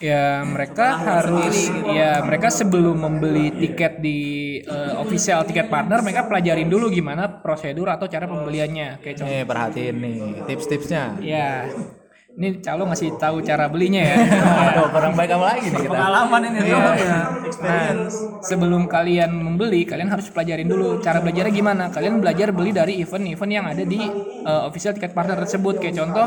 [0.00, 4.18] ya mereka harus ya mereka sebelum membeli tiket di
[4.58, 9.44] eh, official tiket partner mereka pelajarin dulu gimana prosedur atau cara pembeliannya kayak contoh Nih
[9.44, 10.16] perhatiin nih
[10.48, 11.20] tips-tipsnya.
[11.20, 11.68] ya
[12.30, 14.16] ini calo ngasih tahu cara belinya ya.
[14.72, 15.92] Aduh, kurang baik kamu lagi nih kita.
[15.92, 16.78] Pengalaman ini Iya.
[16.78, 16.94] tuh.
[17.60, 17.88] Nah,
[18.40, 21.90] sebelum kalian membeli, kalian harus pelajarin dulu cara belajarnya gimana.
[21.90, 23.98] Kalian belajar beli dari event-event yang ada di
[24.46, 25.82] uh, official tiket partner tersebut.
[25.82, 26.26] Kayak contoh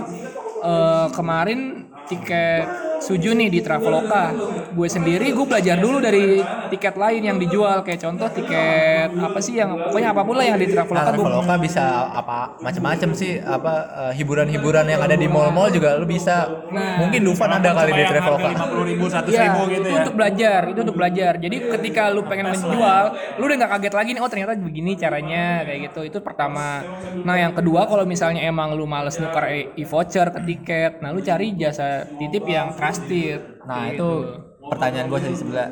[0.62, 2.68] uh, kemarin tiket
[3.04, 4.32] Suju nih di Traveloka.
[4.72, 6.40] Gue sendiri gue belajar dulu dari
[6.72, 10.56] tiket lain yang dijual kayak contoh tiket apa sih yang pokoknya apa pun lah yang
[10.56, 11.84] di Nah, Traveloka gue Traveloka bisa
[12.16, 13.74] apa macam-macam sih apa
[14.08, 16.48] eh, hiburan-hiburan yang ada di mall-mall juga lu bisa.
[16.72, 17.04] Nah.
[17.04, 18.48] Mungkin Dufan ada kali di Traveloka.
[18.56, 19.20] lima puluh ribu, Iya,
[19.52, 20.00] ribu gitu itu ya.
[20.00, 21.34] untuk belajar, itu untuk belajar.
[21.44, 23.04] Jadi ketika lu pengen menjual,
[23.36, 26.08] lu udah nggak kaget lagi nih, oh ternyata begini caranya kayak gitu.
[26.08, 26.80] Itu pertama.
[27.28, 31.20] Nah yang kedua kalau misalnya emang lu males nuker e- e-voucher ke tiket, nah lu
[31.20, 33.40] cari jasa titip yang trusted.
[33.64, 34.68] Nah, Kayak itu gitu.
[34.68, 35.70] pertanyaan gue tadi sebelah.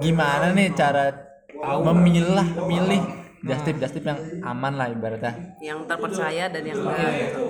[0.00, 1.04] Gimana nih cara
[1.80, 3.02] memilah milih
[3.44, 5.32] just tip just tip yang aman lah ibaratnya.
[5.60, 7.44] yang terpercaya dan yang enggak gitu.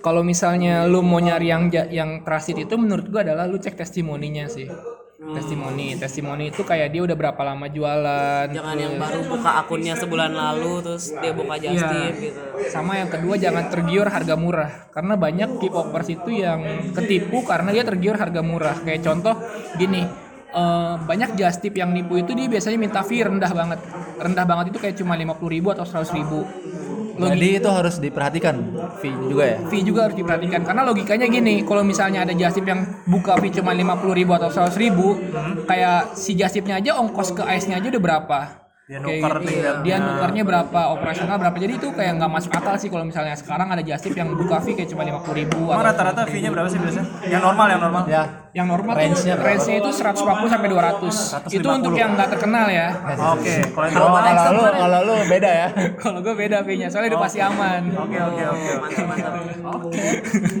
[0.00, 4.46] Kalau misalnya lu mau nyari yang yang trusted itu menurut gua adalah lu cek testimoninya
[4.46, 4.70] sih.
[5.18, 8.54] Testimoni, testimoni itu kayak dia udah berapa lama jualan.
[8.54, 11.90] jangan yang baru buka akunnya sebulan lalu terus dia buka just Iya.
[11.90, 12.38] tip gitu
[12.70, 16.62] Sama yang kedua jangan tergiur harga murah karena banyak K-popers itu yang
[16.94, 18.78] ketipu karena dia tergiur harga murah.
[18.78, 19.34] Kayak contoh
[19.74, 20.06] gini,
[20.54, 23.82] eh, banyak just tip yang nipu itu dia biasanya minta fee rendah banget.
[24.22, 26.46] Rendah banget itu kayak cuma 50.000 ribu atau 100.000 ribu.
[27.18, 28.54] Jadi itu harus diperhatikan
[28.96, 29.58] fee juga ya.
[29.66, 33.50] Fee juga harus diperhatikan karena logikanya gini, kalau misalnya ada just tip yang buka fee
[33.50, 35.06] cuma 50.000 ribu atau 100.000 ribu,
[35.64, 38.40] kayak si just tipnya aja ongkos ke ice-nya aja udah berapa.
[38.88, 39.48] Dia Kayak nuker gitu.
[39.52, 39.74] tinggal.
[39.84, 43.68] dia nukernya berapa operasional berapa jadi itu kayak nggak masuk akal sih kalau misalnya sekarang
[43.68, 46.80] ada just tip yang buka fee kayak cuma 50.000 ribu Emang rata-rata fee-nya berapa sih
[46.80, 47.04] biasanya?
[47.28, 48.02] Yang normal, yang normal.
[48.08, 48.47] Ya.
[48.58, 52.90] Yang normal Range-nya tuh range-nya itu 150 sampai 200 itu untuk yang nggak terkenal ya.
[53.38, 55.68] Oke, kalau yang Kalau lu kalau lu beda ya.
[56.02, 57.82] kalau gue beda fee-nya soalnya udah pasti aman.
[57.94, 58.98] Oke, oke, oke.
[59.06, 59.80] mantap mantap.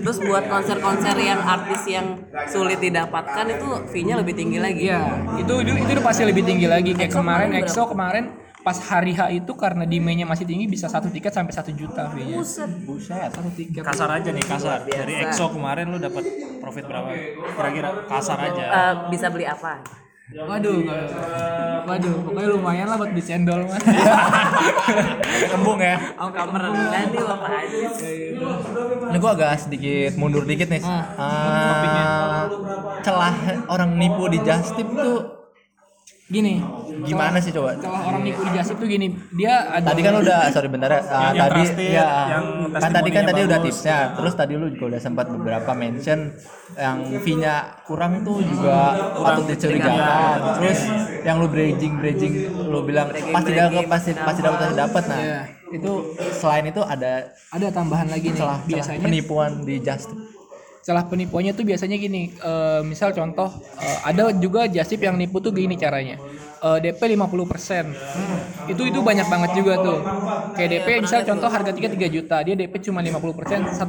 [0.06, 2.06] Terus buat konser-konser yang artis yang
[2.46, 4.94] sulit didapatkan itu fee-nya lebih tinggi lagi.
[4.94, 5.02] Iya,
[5.42, 6.94] itu, itu itu udah pasti lebih tinggi lagi.
[6.94, 8.24] Kayak EXO kemarin kemarin EXO kemarin
[8.68, 12.36] pas hari H itu karena demand-nya masih tinggi bisa satu tiket sampai satu juta fee-nya.
[12.36, 12.68] Buset.
[12.84, 13.32] Buset.
[13.32, 13.80] Satu tiket.
[13.80, 14.84] Kasar aja nih, kasar.
[14.84, 15.24] Dari.
[15.24, 16.28] EXO kemarin lu dapat
[16.60, 17.08] profit berapa?
[17.56, 18.64] Kira-kira kasar aja.
[18.68, 19.80] Eh, bisa beli apa
[20.28, 23.80] Waduh, waduh, waduh, pokoknya lumayan lah buat beli cendol mah.
[25.56, 25.96] Kembung ya.
[26.20, 27.78] oh kamar nih apa aja
[29.08, 30.84] Ini gua agak sedikit mundur dikit nih.
[30.84, 32.44] Ah, Ah,
[33.00, 35.37] celah orang nipu di just tip tuh
[36.28, 36.60] Gini,
[37.08, 37.72] gimana sih coba?
[37.80, 41.00] kalau orang nipu di jasip tuh gini, dia ada Tadi kan udah sorry bentar ya.
[41.00, 43.98] Yang- yang tadi trusted, ya yang kan tadi kan tadi udah tipsnya.
[44.12, 46.36] Terus tadi lu juga udah sempat beberapa mention
[46.76, 47.54] yang fee-nya
[47.88, 48.76] kurang tuh juga
[49.16, 50.36] patut dicurigakan.
[50.60, 50.78] Terus
[51.24, 55.02] yang lu bridging bridging lu bilang pasti dapat pasti pasti dapat pasti dapat.
[55.08, 55.40] Nah, Iya.
[55.72, 55.92] itu
[56.36, 58.36] selain itu ada ada tambahan lagi nih.
[58.36, 60.12] celah celah biasanya penipuan di just.
[60.88, 65.52] Celah penipuannya tuh biasanya gini eh, misal contoh eh, ada juga jasip yang nipu tuh
[65.52, 66.16] gini caranya.
[66.64, 70.00] Eh, DP 50% itu itu banyak banget juga tuh.
[70.56, 73.84] Kayak DP misal contoh harga tiket 3 juta dia DP cuma 50% 1,5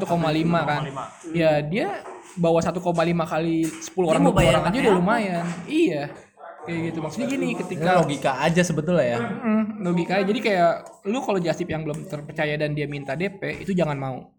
[0.67, 0.81] kan.
[1.31, 2.03] Ya dia
[2.35, 5.45] bawa 1,5 kali 10 orang mau 20 bayar orang aja udah lumayan.
[5.71, 6.03] Iya
[6.67, 6.99] kayak gitu.
[6.99, 9.19] Maksudnya gini Ini ketika logika aja sebetulnya ya.
[9.23, 10.73] Hmm, logikanya jadi kayak
[11.07, 14.38] lu kalau jasip yang belum terpercaya dan dia minta DP itu jangan mau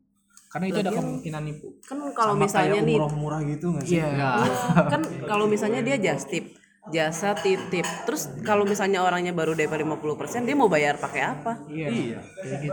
[0.51, 4.03] karena itu ada kemungkinan nipu kan kalau misalnya nih murah gitu nggak sih?
[4.03, 4.43] iya
[4.93, 6.59] kan kalau misalnya dia just tip
[6.91, 11.87] jasa titip terus kalau misalnya orangnya baru DP 50% dia mau bayar pakai apa iya
[11.93, 12.19] Iya.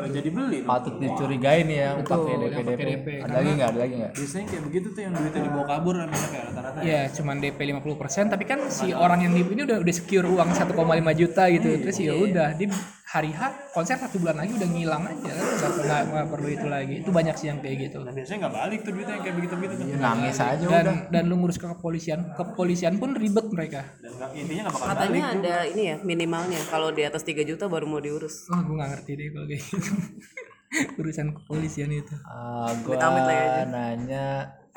[0.10, 0.64] Jadi beli.
[0.64, 2.82] Patut dicurigain ya yang pakai DP DP.
[2.82, 3.08] DP.
[3.28, 3.68] Ada lagi nggak?
[3.68, 4.12] Ada lagi nggak?
[4.16, 6.80] Biasanya kayak begitu tuh yang duitnya dibawa kabur kan banyak kayak rata-rata.
[6.82, 10.50] Iya, cuman DP 50% tapi kan si orang yang nipu ini udah udah secure uang
[10.56, 11.68] 1,5 juta gitu.
[11.84, 12.68] Terus ya udah, dia
[13.08, 13.40] hari H
[13.72, 16.96] konser satu bulan lagi udah ngilang aja kan udah nggak nggak perlu itu lagi.
[17.00, 17.98] Itu banyak sih yang kayak gitu.
[18.02, 19.86] Dan biasanya nggak balik tuh duitnya yang kayak begitu-begitu tuh.
[19.98, 20.98] Nangis aja Dan udah.
[21.08, 23.82] dan lu ngurus ke kepolisian, kepolisian pun ribet mereka.
[23.98, 27.66] Dan nggak- intinya nggak bakal katanya ada ini ya minimalnya kalau di atas 3 juta
[27.66, 29.92] baru mau diurus Wah, gue nggak ngerti deh kalau kayak gitu.
[31.00, 32.12] Urusan kepolisian itu.
[32.22, 33.64] Ah, gua Amit-amit lah ya aja.
[33.66, 34.28] nanya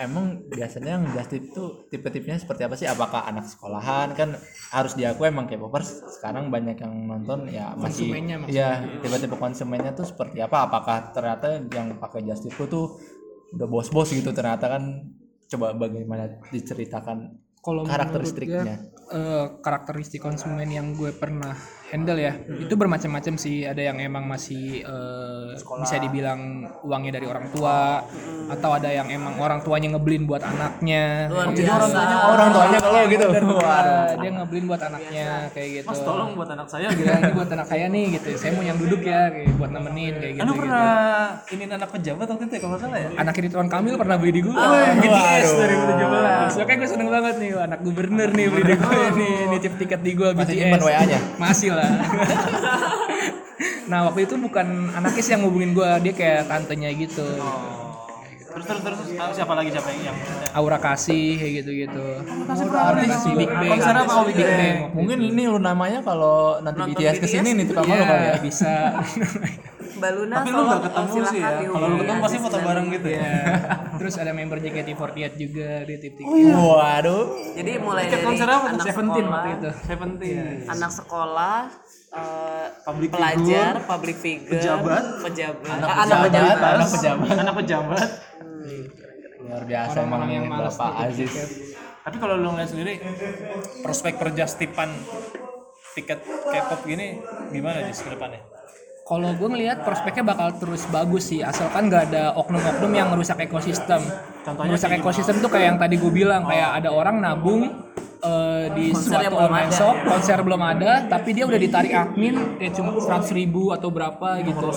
[0.01, 2.89] emang biasanya yang just tip tuh tipe-tipenya seperti apa sih?
[2.89, 4.35] Apakah anak sekolahan kan
[4.73, 10.09] harus diakui emang K-popers sekarang banyak yang nonton ya masih Konsumennya ya tipe-tipe konsumennya tuh
[10.09, 10.65] seperti apa?
[10.67, 12.97] Apakah ternyata yang pakai just tip tuh
[13.53, 15.05] udah bos-bos gitu ternyata kan
[15.51, 18.89] coba bagaimana diceritakan Kalau karakteristiknya.
[19.13, 21.53] eh, karakteristik konsumen yang gue pernah
[21.91, 22.33] handle ya.
[22.39, 23.67] Itu bermacam-macam sih.
[23.67, 28.01] Ada yang emang masih eh, bisa dibilang uangnya dari orang tua
[28.51, 31.27] atau ada yang emang orang tuanya ngebelin buat anaknya.
[31.31, 31.71] Luar Kayak gitu.
[31.71, 32.01] biasa.
[32.31, 33.27] orang tuanya kalau gitu
[34.21, 35.87] dia ngebelin buat anaknya kayak gitu.
[35.91, 36.89] Mas tolong buat anak saya.
[36.95, 37.07] Gitu.
[37.11, 38.29] Ini buat anak saya nih gitu.
[38.39, 40.61] Saya mau yang duduk ya kayak buat nemenin kayak gitu, gitu.
[40.63, 40.91] pernah
[41.51, 43.09] ini anak pejabat waktu itu ya kalau salah ya?
[43.19, 46.61] anak Ridwan Kamil pernah beli di gue BTS 2017.
[46.61, 50.13] Makanya gue seneng banget nih anak gubernur nih beli di gue nih nitip tiket di
[50.15, 51.19] gue Masih BTS nyimpen WA-nya?
[51.41, 51.80] masih lah
[53.91, 57.27] nah waktu itu bukan anaknya sih yang ngubungin gue dia kayak tantenya gitu.
[58.51, 60.17] Terus terus terus Ah, siapa lagi siapa yang yang
[60.59, 62.07] Aura kasih kayak gitu gitu
[62.51, 63.33] Aura kasih.
[63.39, 63.71] Big Bang.
[63.79, 64.11] Konser apa?
[64.11, 64.77] Oh, Big Bang.
[64.91, 68.11] Mungkin ini lu namanya kalau nanti Nonton BTS ke sini nih tipe sama lu kali
[68.11, 68.27] ya.
[68.27, 68.73] Iya, bisa
[70.01, 71.51] Mbak Luna Tapi lu gak ketemu oh, sih ya.
[71.61, 73.21] Kalau lu ketemu pasti foto bareng gitu ya.
[73.31, 73.99] Iya.
[74.01, 78.81] terus ada member JKT48 juga di tip tip waduh jadi mulai dari konser apa tuh?
[78.81, 80.45] anak sekolah waktu itu Seventeen.
[80.65, 81.57] anak sekolah
[82.17, 88.09] eh, Public pelajar public figure pejabat, pejabat anak anak pejabat pejabat anak pejabat Anak pejabat.
[89.41, 91.49] luar biasa emang yang malas Bapak beli Aziz tiket.
[92.01, 92.95] Tapi kalau lu ngeliat sendiri
[93.85, 94.89] prospek perjastipan
[95.93, 97.21] tiket K-pop gini
[97.51, 98.41] gimana di ke depannya?
[99.11, 103.99] Kalau gue ngelihat prospeknya bakal terus bagus sih, asalkan nggak ada oknum-oknum yang merusak ekosistem.
[104.47, 107.91] Contohnya merusak ekosistem tuh kayak yang tadi gue bilang, kayak ada orang nabung
[108.21, 109.79] eh, di Konser yang suatu belum online ada.
[109.79, 114.29] shop, konser belum ada, tapi dia udah ditarik admin kayak cuma 100 ribu atau berapa
[114.41, 114.69] gitu.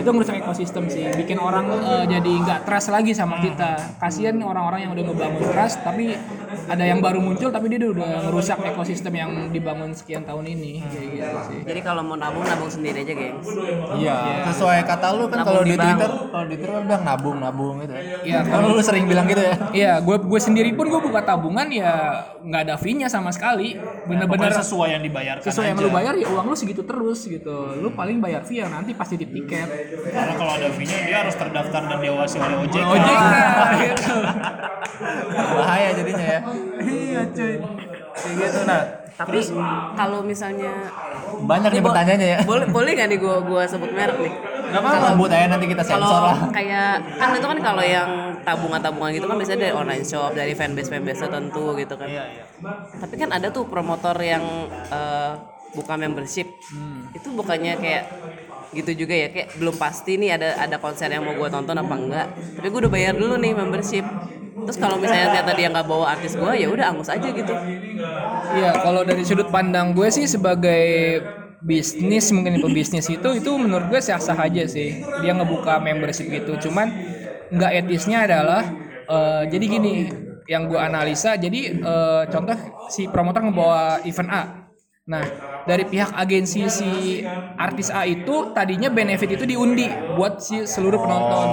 [0.00, 3.96] Itu merusak ekosistem sih, bikin orang eh, jadi nggak trust lagi sama kita.
[3.98, 6.14] Kasian orang-orang yang udah ngebangun trust, tapi
[6.66, 11.06] ada yang baru muncul, tapi dia udah ngerusak ekosistem yang dibangun sekian tahun ini, kayak
[11.10, 11.58] gitu sih.
[11.64, 13.46] jadi kalau mau nabung nabung sendiri aja gengs
[13.96, 15.74] iya sesuai kata lu kan kalau di.
[15.74, 19.40] Twitter kalau di Twitter kan bilang nabung nabung gitu Iya, kan lu sering bilang gitu
[19.40, 23.78] ya Iya, gue gue sendiri pun gue buka tabungan ya nggak ada fee-nya sama sekali.
[24.10, 25.86] Bener-bener Pokoknya sesuai yang dibayarkan sesuai yang aja.
[25.86, 27.78] lu bayar ya uang lu segitu terus gitu.
[27.78, 29.70] Lu paling bayar fee yang nanti pasti di tiket.
[30.10, 32.82] Karena kalau ada fee-nya dia harus terdaftar dan diawasi oleh OJK.
[32.82, 33.16] Ojek
[33.94, 34.16] gitu.
[35.30, 36.40] bahaya jadinya ya
[36.82, 37.54] Iya cuy.
[38.10, 38.82] Kayak gitu nah.
[39.20, 39.36] Tapi
[40.00, 40.88] kalau misalnya
[41.44, 42.38] banyak nih pertanyaannya ya.
[42.48, 44.32] boleh boleh nggak nih gua gua sebut merek nih?
[44.70, 46.38] Gak apa-apa sebut aja nanti kita sensor kalau lah.
[46.54, 48.08] kayak kan itu kan kalau yang
[48.40, 52.08] tabungan-tabungan gitu kan biasanya dari online shop dari fanbase fanbase tertentu gitu kan.
[52.08, 52.44] Iya iya.
[52.96, 54.44] tapi kan ada tuh promotor yang
[54.88, 55.32] eh,
[55.76, 56.48] buka membership.
[57.12, 58.04] Itu bukannya kayak
[58.72, 59.28] gitu juga ya?
[59.28, 62.26] Kayak belum pasti nih ada ada konser yang mau gue tonton apa enggak.
[62.56, 64.06] Tapi gue udah bayar dulu nih membership
[64.66, 67.54] terus kalau misalnya ternyata dia nggak bawa artis gue ya udah angus aja gitu.
[68.50, 71.20] Iya, kalau dari sudut pandang gue sih sebagai
[71.60, 75.04] bisnis mungkin pebisnis itu itu menurut gue sah-sah aja sih.
[75.22, 76.68] Dia ngebuka membership gitu.
[76.68, 76.90] Cuman
[77.50, 78.62] nggak etisnya adalah
[79.06, 79.92] eh, jadi gini
[80.50, 82.58] yang gue analisa jadi eh, contoh
[82.90, 84.42] si promotor ngebawa event A.
[85.06, 85.24] Nah
[85.62, 86.90] dari pihak agensi si
[87.54, 91.46] artis A itu tadinya benefit itu diundi buat si seluruh penonton.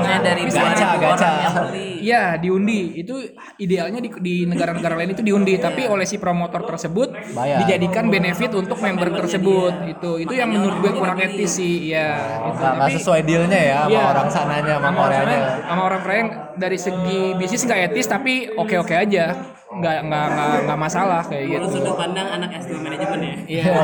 [0.00, 1.00] Nah dari tapi gacha, gacha.
[1.00, 1.88] orang yang beli.
[2.00, 2.80] Iya diundi.
[2.96, 3.14] Itu
[3.56, 7.60] idealnya di, di negara-negara lain itu diundi tapi oleh si promotor tersebut Bayar.
[7.60, 9.72] dijadikan benefit untuk member tersebut.
[9.82, 13.76] itu itu yang menurut gue kurang etis sih ya itu Nggak- nggak sesuai dealnya ya
[13.80, 14.02] sama Iya.
[14.06, 15.40] orang sananya sama sama orang Koreanya.
[15.62, 19.24] sama orang Korea yang dari segi bisnis nggak etis tapi oke oke aja
[19.70, 23.62] nggak nggak nggak nggak masalah kayak gitu Menurut sudut pandang anak S2 manajemen ya Iya.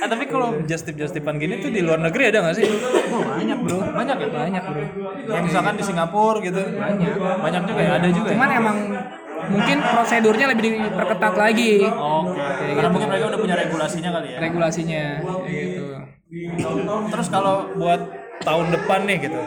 [0.00, 2.64] Ah, tapi kalau justip justipan gini tuh di luar negeri ada nggak sih?
[2.64, 4.84] banyak bro banyak ya banyak bro
[5.28, 6.56] Kayak misalkan di Singapura gitu.
[6.56, 8.26] banyak Banyak juga ya, ada juga.
[8.26, 8.32] ya?
[8.32, 8.76] cuman emang
[9.50, 12.64] mungkin prosedurnya lebih diperketat lagi Oke.
[12.72, 14.38] Karena mungkin mereka udah punya regulasinya kali ya.
[14.40, 15.84] regulasinya kayak gitu
[17.12, 18.00] Terus kalau buat
[18.40, 19.40] tahun depan nih gitu.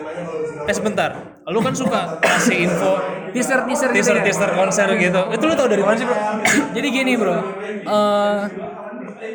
[0.63, 2.91] Eh sebentar, lu kan suka kasih info
[3.35, 4.23] teaser teaser gitu teaser ya?
[4.23, 5.21] teaser konser gitu.
[5.33, 6.15] Itu lu tau dari mana sih bro?
[6.77, 7.35] Jadi gini bro,
[7.83, 8.41] eh,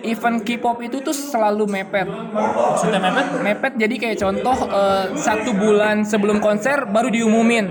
[0.08, 2.08] event K-pop itu tuh selalu mepet.
[2.80, 3.26] Sudah mepet?
[3.44, 7.68] Mepet jadi kayak contoh eh, satu bulan sebelum konser baru diumumin.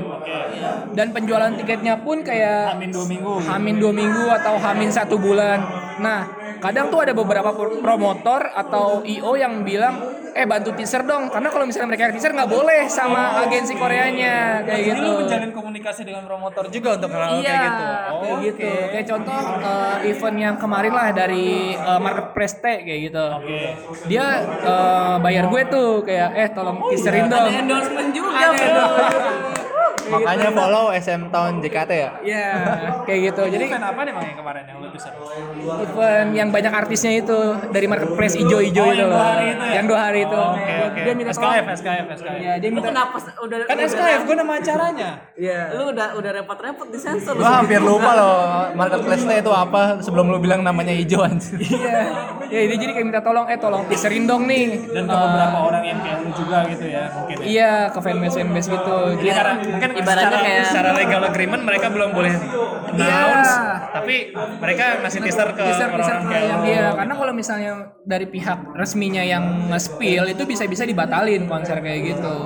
[0.94, 3.34] Dan penjualan tiketnya pun kayak Amin dua minggu.
[3.46, 5.62] Hamin dua minggu atau Hamin satu bulan.
[5.98, 6.26] Nah,
[6.58, 10.00] kadang tuh ada beberapa pro- promotor atau IO yang bilang,
[10.32, 14.82] eh bantu teaser dong, karena kalau misalnya mereka teaser nggak boleh sama agensi Koreanya kayak
[14.84, 15.04] Jadi gitu.
[15.04, 17.86] lu menjalin komunikasi dengan promotor juga untuk hal-hal Iya, kayak gitu.
[17.86, 18.44] kayak Oke.
[18.44, 18.70] gitu.
[18.88, 23.26] Kayak contoh eh, event yang kemarin lah dari eh, marketplace T kayak gitu.
[23.36, 23.60] Oke.
[24.06, 27.44] Dia eh, bayar gue tuh kayak eh tolong teaserin dong.
[27.44, 29.57] ada endorsement juga Ada
[30.10, 32.10] Makanya follow SM Town JKT ya.
[32.20, 32.46] Iya,
[33.08, 33.42] kayak gitu.
[33.50, 35.10] Jadi Event apa nih yang kemarin yang lu bisa?
[35.78, 37.38] event yang banyak artisnya itu
[37.68, 39.14] dari marketplace ijo-ijo Oh, itu yang loh.
[39.14, 39.74] dua hari itu ya?
[39.74, 40.38] Yang dua hari itu.
[40.38, 41.00] Oh, Oke oke.
[41.00, 42.38] Dia minta SKF SKF SKF.
[42.38, 45.10] Ya, dia Lu minta kenapa s- udah Kan udah- SKF gue nama acaranya.
[45.34, 45.60] Iya.
[45.72, 48.38] Lu udah udah repot-repot di sensor lu Gua hampir lupa loh
[48.74, 51.58] marketplace-nya itu apa sebelum lu bilang namanya hijau anjir.
[51.60, 52.00] Iya.
[52.48, 54.88] Ya, dia jadi kayak minta tolong eh tolong teaserin dong nih.
[54.88, 57.36] Dan ke Eh, beberapa orang yang kayak lu juga gitu ya mungkin.
[57.36, 57.46] ya.
[57.46, 58.98] Iya, ke fanbase fanbase gitu.
[59.18, 62.34] Jadi Karena mungkin Ibaratnya secara, kayak- secara legal agreement mereka belum boleh
[62.88, 63.52] announce,
[63.92, 64.16] tapi
[64.58, 67.72] mereka ngasih teaser ke teaser teaser orang-orang ke kayak yang dia karena kalau misalnya
[68.04, 72.38] dari pihak resminya yang nge-spill itu bisa-bisa dibatalin konser kayak gitu.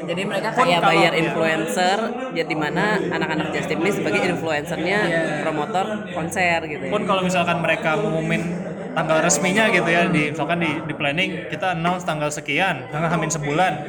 [0.00, 1.98] Jadi mereka kayak bayar influencer,
[2.34, 4.98] jadi mana anak-anak Just Tip ini sebagai influencernya
[5.44, 6.82] promotor konser gitu.
[6.82, 6.90] ya.
[6.90, 8.42] Pun kalau misalkan mereka ngumumin
[8.90, 13.30] tanggal resminya gitu ya di misalkan di, di planning kita announce tanggal sekian tanggal hamin
[13.30, 13.86] sebulan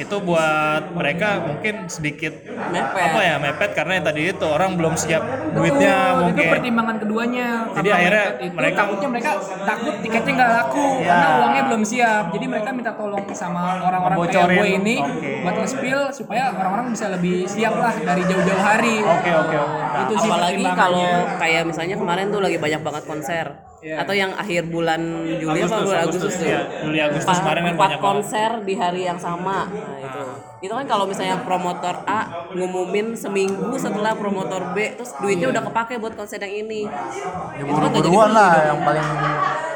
[0.00, 2.32] itu buat mereka mungkin sedikit
[2.72, 3.04] Mepet.
[3.04, 5.20] apa ya mepet karena yang tadi itu orang belum siap
[5.52, 7.48] duitnya Betul, itu mungkin pertimbangan keduanya.
[7.76, 9.30] Jadi akhirnya itu mereka- takutnya mereka
[9.60, 11.08] takut tiketnya nggak laku Ya.
[11.12, 12.24] karena uangnya belum siap.
[12.32, 15.30] Jadi mereka minta tolong sama orang-orang kayak gue ini Oke.
[15.44, 18.96] buat nge-spill supaya orang-orang bisa lebih siap lah dari jauh-jauh hari.
[19.04, 19.78] Oke oke oke.
[19.78, 23.46] Nah, itu sih Apalagi kalau kayak misalnya kemarin tuh lagi banyak banget konser.
[23.80, 23.96] Iya.
[23.96, 25.00] Atau yang akhir bulan
[25.40, 26.46] Juli apa Agustus, bulan Agustus, Agustus tuh.
[26.46, 26.60] iya.
[26.84, 28.12] Juli, Agustus Empat- kemarin kan empat banyak banget.
[28.12, 29.58] konser di hari yang sama.
[29.64, 30.22] Nah, itu.
[30.60, 32.20] Itu kan kalau misalnya promotor A
[32.52, 36.84] ngumumin seminggu setelah promotor B terus duitnya udah kepake buat konser yang ini.
[36.84, 39.06] Ya Itu kan lah yang paling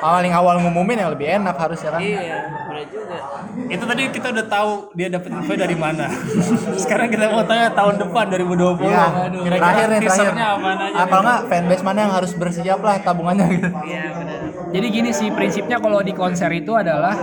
[0.05, 2.01] paling awal ngumumin yang lebih enak harusnya kan.
[2.05, 2.21] Iya,
[2.69, 3.17] bener juga.
[3.65, 6.07] itu tadi kita udah tahu dia dapat info dari mana.
[6.83, 8.85] Sekarang kita mau tanya tahun depan 2020.
[8.85, 9.05] Iya.
[9.33, 10.29] Kira-kira Terakhir nih terakhir.
[10.29, 10.47] aja?
[11.01, 13.69] Apa enggak fanbase mana yang harus bersiap lah tabungannya gitu.
[13.89, 14.39] Iya, bener.
[14.75, 17.15] Jadi gini sih prinsipnya kalau di konser itu adalah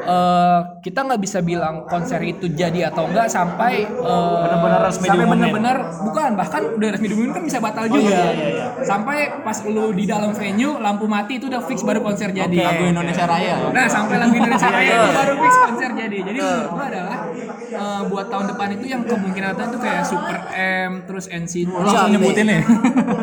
[0.00, 5.26] eh, kita nggak bisa bilang konser itu jadi atau enggak sampai eh, Benar-benar resmi sampai
[5.26, 8.06] benar-benar bukan bahkan udah resmi diumumin kan bisa batal juga.
[8.06, 8.66] iya, iya, iya.
[8.80, 12.54] Sampai pas lu di dalam venue lampu mati itu udah fix baru konser jadi.
[12.56, 13.54] Lagu Indonesia Raya.
[13.68, 14.98] Nah sampai lagu Indonesia Iya, Raya iya.
[15.00, 16.18] itu baru fix konser jadi.
[16.22, 17.18] Jadi menurut gua adalah
[17.70, 20.36] eh, buat tahun depan itu yang kemungkinan tuh kayak Super
[20.86, 21.66] M terus NCT.
[21.66, 22.62] Lu langsung nyebutin nih.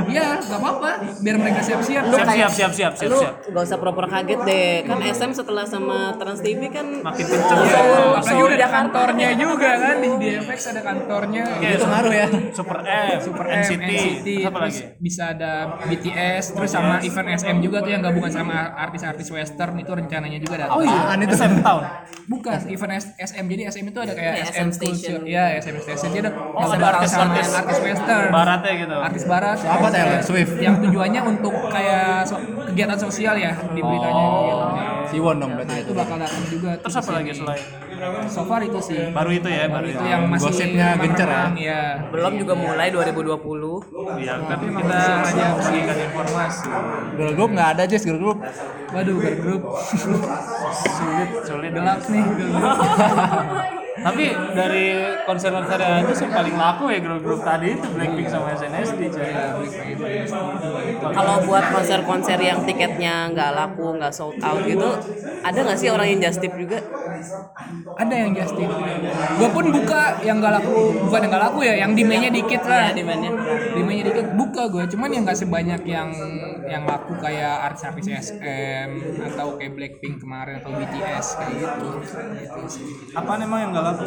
[0.09, 2.03] Iya nggak apa-apa biar mereka siap-siap.
[2.05, 3.33] Lu Siap, kayak- siap, siap, siap, Lu siap.
[3.47, 4.71] gak usah proper kaget deh.
[4.83, 7.57] Kan SM setelah sama Trans TV kan Makin kenceng.
[7.57, 7.79] Iya.
[8.17, 11.43] Apalagi Seoul, udah ada kantornya juga kan di DFX ada kantornya.
[11.57, 12.27] Itu ngaruh ya.
[12.51, 14.81] Super M, Super M, NCT, NCT, apa lagi?
[14.97, 15.51] bisa ada
[15.83, 20.55] BTS, terus sama event SM juga tuh yang gabungan sama artis-artis western itu rencananya juga
[20.65, 20.77] datang.
[20.77, 21.35] Oh iya, Apaan itu?
[21.35, 21.83] SM Town.
[22.27, 24.95] Bukan event SM jadi SM itu ada kayak Kayak SM, SM Station.
[24.97, 28.95] Culture, ya SM Station dia ada Oh, ada artis-artis artis western, Baratnya gitu.
[28.97, 30.53] artis barat, Siapa Taylor Swift?
[30.57, 32.27] yang tujuannya untuk kayak
[32.77, 34.65] kegiatan sosial ya di beritanya gitu.
[35.09, 36.69] Siwon dong Nah berarti itu bakal datang juga.
[36.77, 37.65] Terus apa lagi selain
[38.29, 39.09] So far itu sih.
[39.09, 40.05] baru itu ya, baru itu itu.
[40.05, 41.43] yang masih Gosipnya gencer ya?
[41.57, 41.81] ya.
[42.13, 44.21] belum juga mulai 2020.
[44.21, 46.69] Iya, tapi kita hanya memberikan informasi.
[47.17, 48.37] Girl group nggak ada Jess girl group.
[48.93, 51.71] Waduh, girl group Sulit, sulit.
[51.73, 52.21] gelap nih.
[52.37, 52.77] girl group.
[53.97, 54.87] Tapi dari
[55.25, 59.31] konser-konser aja sih paling laku ya grup-grup tadi itu Blackpink sama SNSD coy.
[61.01, 64.89] Kalau buat konser-konser yang tiketnya nggak laku, nggak sold out gitu,
[65.41, 66.79] ada nggak sih orang yang just tip juga?
[67.97, 68.69] Ada yang just tip.
[69.37, 72.93] Gue pun buka yang gak laku, bukan yang gak laku ya, yang demandnya dikit lah.
[72.93, 73.31] Iya, demand-nya.
[73.73, 76.09] Demandnya dikit buka gue, cuman yang gak sebanyak yang
[76.67, 78.89] yang laku kayak artis-artis SM
[79.33, 81.87] atau kayak Blackpink kemarin atau BTS kayak gitu.
[82.37, 82.85] Gitu sih.
[83.17, 84.05] Apaan emang yang gak laku?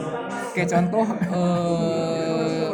[0.50, 2.70] Kayak contoh eh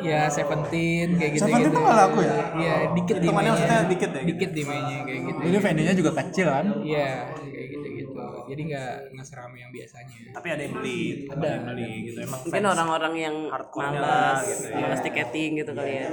[0.00, 1.76] ya Seventeen kayak gitu Seventeen gitu.
[1.76, 2.34] tuh nggak laku ya?
[2.56, 3.52] Iya dikit demandnya.
[3.52, 4.28] maksudnya dikit ya gitu?
[4.32, 5.38] Dikit demandnya kayak gitu.
[5.40, 6.66] Jadi venue-nya juga kecil kan.
[6.80, 8.22] Iya kayak gitu gitu.
[8.50, 10.16] Jadi nggak nggak seramai yang biasanya.
[10.34, 11.00] Tapi ada yang beli,
[11.30, 12.18] ada yang beli gitu.
[12.24, 13.36] Emang Mungkin orang-orang yang
[13.76, 14.76] malas, gitu ya.
[14.82, 16.08] malas tiketing gitu kali ya.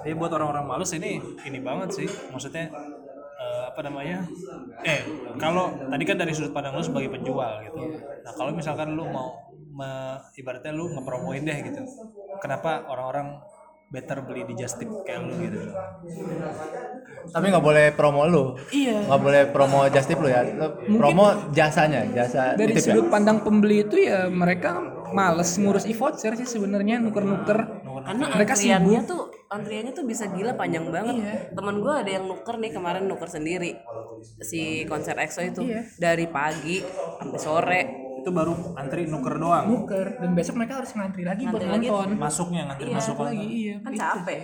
[0.00, 2.08] Tapi buat orang-orang males ini ini banget sih.
[2.32, 2.70] Maksudnya
[3.74, 4.22] apa namanya?
[4.86, 5.02] Eh,
[5.34, 7.98] kalau tadi kan dari sudut pandang lu sebagai penjual gitu.
[8.22, 11.82] Nah, kalau misalkan lu mau me- ibaratnya lu ngepromoin deh gitu.
[12.38, 13.42] Kenapa orang-orang
[13.90, 15.58] better beli di Just Tip kayak lu gitu.
[17.34, 18.54] Tapi nggak boleh promo lu.
[18.70, 19.10] Iya.
[19.10, 20.44] Nggak boleh promo just tip lu ya.
[20.44, 22.82] Lu Promo jasanya, jasa dari ya.
[22.84, 24.76] sudut pandang pembeli itu ya mereka
[25.14, 27.58] males ngurus e-voucher sih sebenarnya nuker-nuker
[28.04, 29.22] Karena mereka sibuk tuh
[29.54, 31.16] antriannya tuh bisa gila panjang banget.
[31.50, 33.78] Temen gue ada yang nuker nih kemarin nuker sendiri
[34.40, 35.82] si konser EXO itu Iya.
[35.96, 36.82] dari pagi
[37.14, 37.82] sampai sore.
[38.16, 39.64] Itu baru antri nuker doang.
[39.66, 41.86] nuker dan besok mereka harus ngantri lagi buat Ngantri lagi.
[41.86, 44.42] nonton Masuknya ngantri masuk lagi iya Kan capek.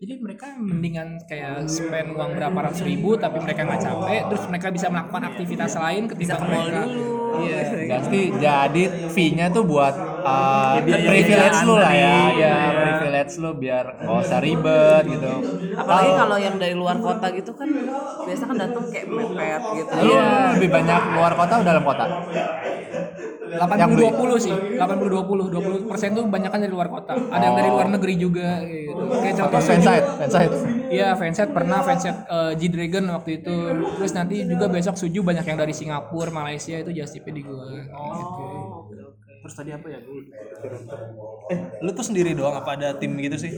[0.00, 4.72] jadi mereka mendingan kayak spend uang berapa ratus ribu tapi mereka nggak capek terus mereka
[4.72, 7.12] bisa melakukan aktivitas lain ketika Bisa ke mall mereka dulu.
[7.38, 7.58] iya
[7.92, 8.82] Pasti jadi
[9.12, 9.92] fee-nya tuh buat
[10.24, 15.30] uh, privilege lu lah ya, ya privilege lu biar nggak usah ribet gitu.
[15.76, 17.68] apalagi kalau yang dari luar kota gitu kan
[18.26, 20.14] biasa kan datang kayak mepet gitu Lu
[20.56, 22.04] lebih banyak luar kota atau dalam kota?
[23.50, 24.54] 80 20 sih.
[24.78, 25.50] 80 20.
[25.50, 27.18] 20 persen tuh banyak kan dari luar kota.
[27.18, 29.02] Ada yang dari luar negeri juga kayak gitu.
[29.10, 30.54] Kayak contoh Atau fansite, fansite.
[30.90, 33.56] Iya, fanset pernah fanset eh, G Dragon waktu itu.
[33.98, 37.66] Terus nanti juga besok Suju banyak yang dari Singapura, Malaysia itu just di gua.
[37.74, 39.10] Gitu.
[39.40, 39.98] Terus tadi apa ya?
[41.50, 43.52] Eh, lu tuh sendiri doang apa ada tim gitu sih?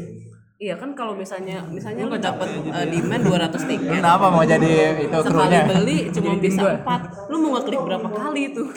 [0.63, 5.19] iya kan kalau misalnya misalnya lu dapat uh, demand 200 tiket Kenapa mau jadi itu
[5.19, 5.63] sekali krunya?
[5.67, 8.71] beli cuma bisa empat lu mau ngeklik berapa kali tuh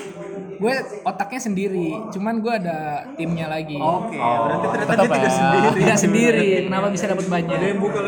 [0.56, 2.78] Gue otaknya sendiri, cuman gue ada
[3.14, 3.76] timnya lagi.
[3.76, 5.34] Oke, berarti ternyata tetap dia tidak ya.
[5.34, 5.68] sendiri.
[5.76, 7.60] Tidak sendiri, kenapa bisa dapat banyak?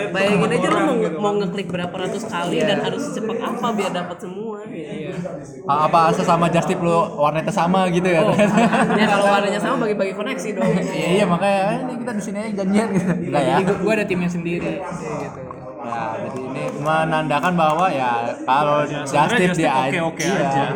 [0.08, 3.92] bayangin aja lu mau, nge- mau ngeklik berapa ratus kali dan harus secepat apa biar
[3.92, 5.12] dapat semua Iya.
[5.64, 8.22] Ah, Apa sesama just tip lu warnetnya sama gitu ya?
[8.94, 12.38] ya kalau warnanya sama bagi-bagi koneksi dong Iya iya makanya eh, ini kita di sini
[12.38, 13.12] aja janjian gitu.
[13.28, 13.56] Enggak ya?
[13.56, 14.72] Jadi gue ada timnya sendiri.
[14.78, 15.40] Gitu.
[15.78, 18.12] Ya, jadi ini menandakan bahwa ya
[18.44, 19.88] kalau just tip just dia tip aja.
[20.04, 20.68] oke-oke iya.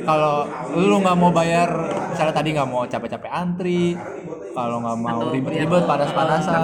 [0.00, 1.68] Kalau lu nggak mau bayar,
[2.10, 3.94] misalnya tadi nggak mau capek-capek antri,
[4.50, 6.60] kalau nggak mau Atau ribet-ribet panas-panasan,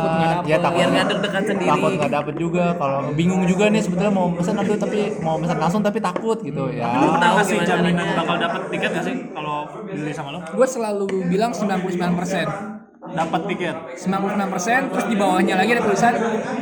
[0.46, 2.64] ya takut biar nggak deg-degan sendiri takut nggak dapet juga.
[2.76, 6.70] Kalau bingung juga nih sebetulnya mau pesan aduh tapi mau pesan langsung tapi takut gitu
[6.74, 6.86] ya.
[6.90, 9.56] Tahu Kasih gimana jaminan bakal dapat tiket gak sih kalau
[9.86, 10.40] beli sama lo?
[10.50, 12.75] Gue selalu bilang 99%.
[13.12, 13.76] Dapat tiket.
[13.94, 16.14] 99% terus di bawahnya lagi ada tulisan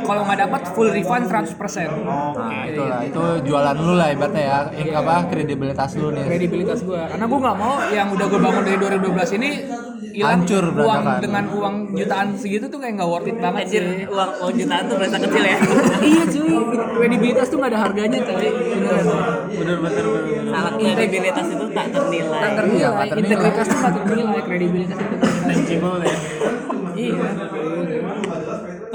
[0.05, 1.55] kalau nggak dapat full refund 100%.
[2.05, 4.59] Nah, itulah itu jualan lu lah ibaratnya ya.
[4.75, 5.15] Ini apa?
[5.31, 6.23] Kredibilitas lu nih.
[6.25, 9.51] kredibilitas gue karena gue nggak mau yang udah gue bangun dari 2012 ini
[10.15, 14.05] hilang Hancur uang dengan uang jutaan segitu tuh kayak nggak worth it banget Anjir, sih.
[14.07, 15.57] uang, uang jutaan tuh berasa kecil ya.
[16.15, 16.55] Iya cuy.
[16.95, 18.47] Kredibilitas tuh nggak ada harganya cuy.
[18.47, 19.05] Beneran.
[19.51, 20.43] Bener bener bener.
[20.55, 22.39] salah kredibilitas itu tak ternilai.
[22.39, 22.79] Tak ternilai.
[22.79, 23.27] Iya, nggak ternilai.
[23.27, 24.39] integritas tuh nggak ternilai.
[24.47, 25.15] Kredibilitas itu
[25.45, 26.17] Tangible ya.
[26.95, 27.29] iya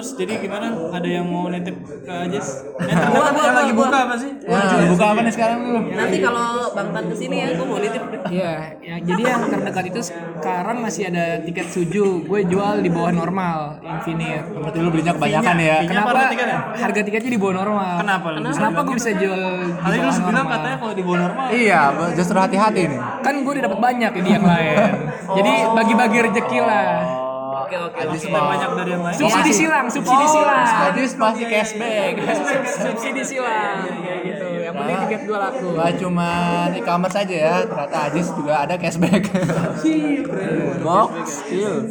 [0.00, 0.72] Terus jadi gimana?
[0.96, 2.64] Ada yang mau nitip ke Ajis?
[2.80, 4.06] Eh, Gua, ternyata gua, lagi gua, buka gua.
[4.08, 4.30] apa sih?
[4.48, 5.80] Nah, buka apa nih sekarang lu?
[5.92, 8.02] nanti kalau bang Tan ke sini ya gue mau nitip.
[8.32, 12.24] Iya, ya, jadi yang terdekat itu sekarang masih ada tiket suju.
[12.24, 14.48] Gue jual di bawah normal, infinite.
[14.56, 15.76] Berarti lu belinya kebanyakan ya.
[15.84, 16.58] Kenapa apa harga tiketnya?
[16.80, 17.92] harga tiketnya di bawah normal?
[18.00, 18.38] Kenapa lu?
[18.40, 21.46] bisa Kenapa gue bisa jual di Tadi lu bilang katanya kalau di bawah normal.
[21.52, 21.80] Iya,
[22.16, 23.00] justru hati-hati nih.
[23.20, 24.76] kan gue udah dapat banyak di yang lain.
[25.36, 27.19] Jadi bagi-bagi rezeki lah.
[27.78, 29.16] Oke oke mau banyak dari yang lain.
[29.16, 30.66] Subsidi silang, subsidi silang.
[30.90, 32.12] Ajis masih cashback.
[32.84, 34.46] subsidi silang kayak gitu.
[34.60, 35.66] Yang penting tiket gue laku.
[35.78, 36.30] Gak cuma
[36.74, 39.22] e-commerce aja ya, ternyata Ajis juga ada cashback.
[40.86, 41.12] Box.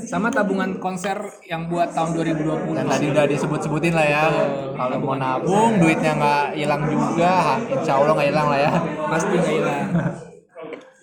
[0.09, 1.17] Sama tabungan konser
[1.47, 2.75] yang buat tahun 2020.
[2.75, 4.25] Dan tadi udah disebut-sebutin lah ya.
[4.75, 8.71] Kalau mau nabung, duitnya nggak hilang juga, insya Allah nggak hilang lah ya.
[9.07, 9.87] Pasti nggak hilang.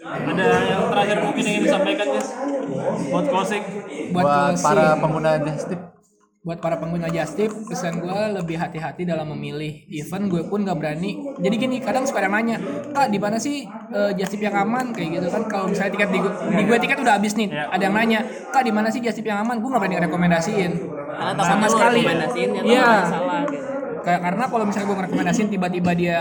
[0.07, 2.29] Ada yang terakhir mungkin ingin disampaikan Jis?
[3.07, 3.63] Buat closing.
[4.09, 5.81] Buat, Buat closing, para pengguna just tip.
[6.39, 9.83] buat para pengguna Justip, pesan gue lebih hati-hati dalam memilih.
[9.89, 11.19] Even gue pun nggak berani.
[11.37, 15.19] Jadi gini, kadang suka ada nanya, kak di mana sih eh, Justip yang aman kayak
[15.19, 15.43] gitu kan?
[15.45, 16.23] Kalau misalnya tiket di,
[16.55, 19.43] di gue tiket udah habis nih, ada yang nanya, kak di mana sih Justip yang
[19.43, 19.59] aman?
[19.59, 20.73] Gue nggak berani rekomendasiin.
[21.09, 22.01] karena Sama sekali.
[22.01, 22.91] rekomendasiin ya Iya.
[23.05, 23.67] salah gitu
[23.99, 26.21] Kayak karena kalau misalnya gue ngerekomendasiin tiba-tiba dia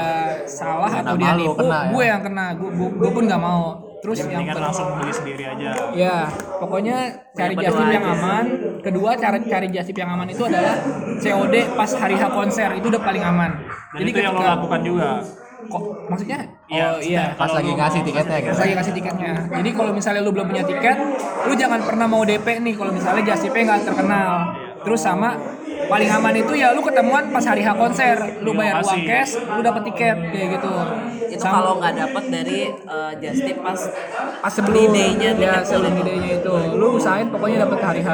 [0.50, 1.90] salah atau dia nipu, kena ya.
[1.94, 2.46] gue yang kena.
[2.58, 3.85] Gue gue, gue pun nggak mau.
[4.02, 5.70] Terus yang Mendingan kedua- langsung beli sendiri aja.
[5.94, 6.16] Ya,
[6.58, 6.98] pokoknya
[7.34, 8.46] cari berdoa yang aman.
[8.82, 10.76] Kedua, cara cari justip yang aman itu adalah
[11.18, 13.52] COD pas hari H konser itu udah paling aman.
[13.94, 15.10] Dan itu yang lo lakukan juga.
[15.66, 16.46] kok maksudnya?
[16.70, 17.34] Iya, oh iya.
[17.34, 18.54] Pas lagi ngasih tiketnya gitu.
[18.54, 19.34] Pas lagi kasih tiketnya.
[19.50, 20.94] Jadi kalau misalnya lu belum punya tiket,
[21.50, 24.30] lu jangan pernah mau DP nih kalau misalnya justipnya nggak terkenal.
[24.86, 25.34] Terus sama
[25.86, 29.62] paling aman itu ya lu ketemuan pas hari H konser, lu bayar uang cash, lu
[29.66, 30.72] dapet tiket kayak gitu.
[31.26, 33.80] itu Sama- kalau nggak dapat dari uh, just tip pas
[34.40, 34.94] pas sebelum.
[34.94, 36.54] Idenya ya sebelum full itu.
[36.78, 38.10] lu usahain pokoknya dapat hari H.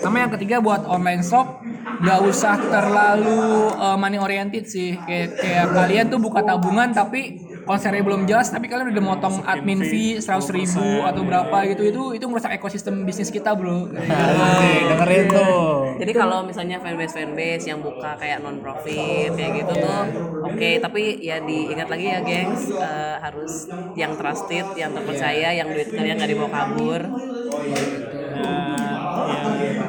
[0.00, 1.60] Sama yang ketiga buat online shop
[2.00, 4.96] nggak usah terlalu uh, money oriented sih.
[5.08, 9.80] Kayak kayak kalian tuh buka tabungan tapi konsernya belum jelas tapi kalian udah motong admin
[9.84, 13.88] fee seratus ribu atau berapa gitu itu itu merusak ekosistem bisnis kita bro
[14.90, 15.60] dengerin tuh.
[16.00, 20.02] Jadi kalau misalnya fanbase fanbase yang buka kayak non profit kayak gitu tuh,
[20.44, 20.70] oke.
[20.80, 26.16] Tapi ya diingat lagi ya, gengs, eh, harus yang trusted, yang terpercaya, yang duit kalian
[26.20, 27.02] nggak dibawa kabur.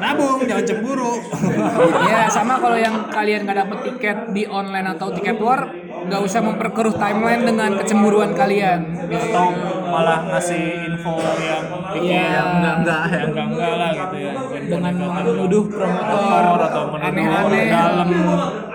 [0.02, 1.14] Nabung, jangan cemburu.
[2.10, 5.70] ya sama kalau yang kalian nggak dapet tiket di online atau tiket luar
[6.02, 8.80] nggak usah memperkeruh timeline dengan kecemburuan kalian
[9.12, 9.46] Atau
[9.86, 12.40] malah ngasih info yang bikin Iya.
[12.42, 13.20] enggak enggak ya.
[13.28, 14.32] enggak enggak lah gitu ya.
[14.66, 18.08] dengan menuduh promotor atau menuduh dalam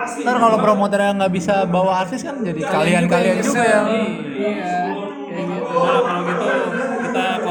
[0.08, 3.86] Ntar kalau promotornya nggak bisa bawa artis kan jadi kalian-kalian juga yang
[4.34, 4.72] iya
[5.28, 6.87] kayak gitu lah, kalau gitu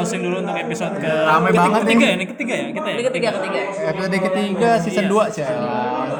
[0.07, 2.07] closing dulu untuk episode ke Rame ketiga, banget ketiga nih.
[2.07, 2.95] ya, ini ketiga ya kita ya.
[2.95, 3.59] Ini ketiga ketiga.
[3.91, 5.43] Episode ketiga season 2 sih.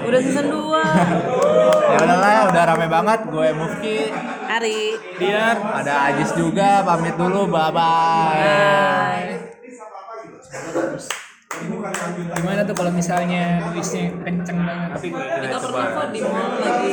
[0.03, 0.59] Udah season 2.
[1.87, 3.19] Ya udahlah, udah rame banget.
[3.31, 4.11] Gue Mufki,
[4.51, 4.99] Ari.
[5.15, 6.83] Biar ada Ajis juga.
[6.83, 9.39] Pamit dulu, bye bye.
[10.67, 11.23] Bye.
[11.47, 14.99] Gimana tuh kalau misalnya noise-nya kenceng banget?
[14.99, 16.91] Tapi Kita pernah kok di mall lagi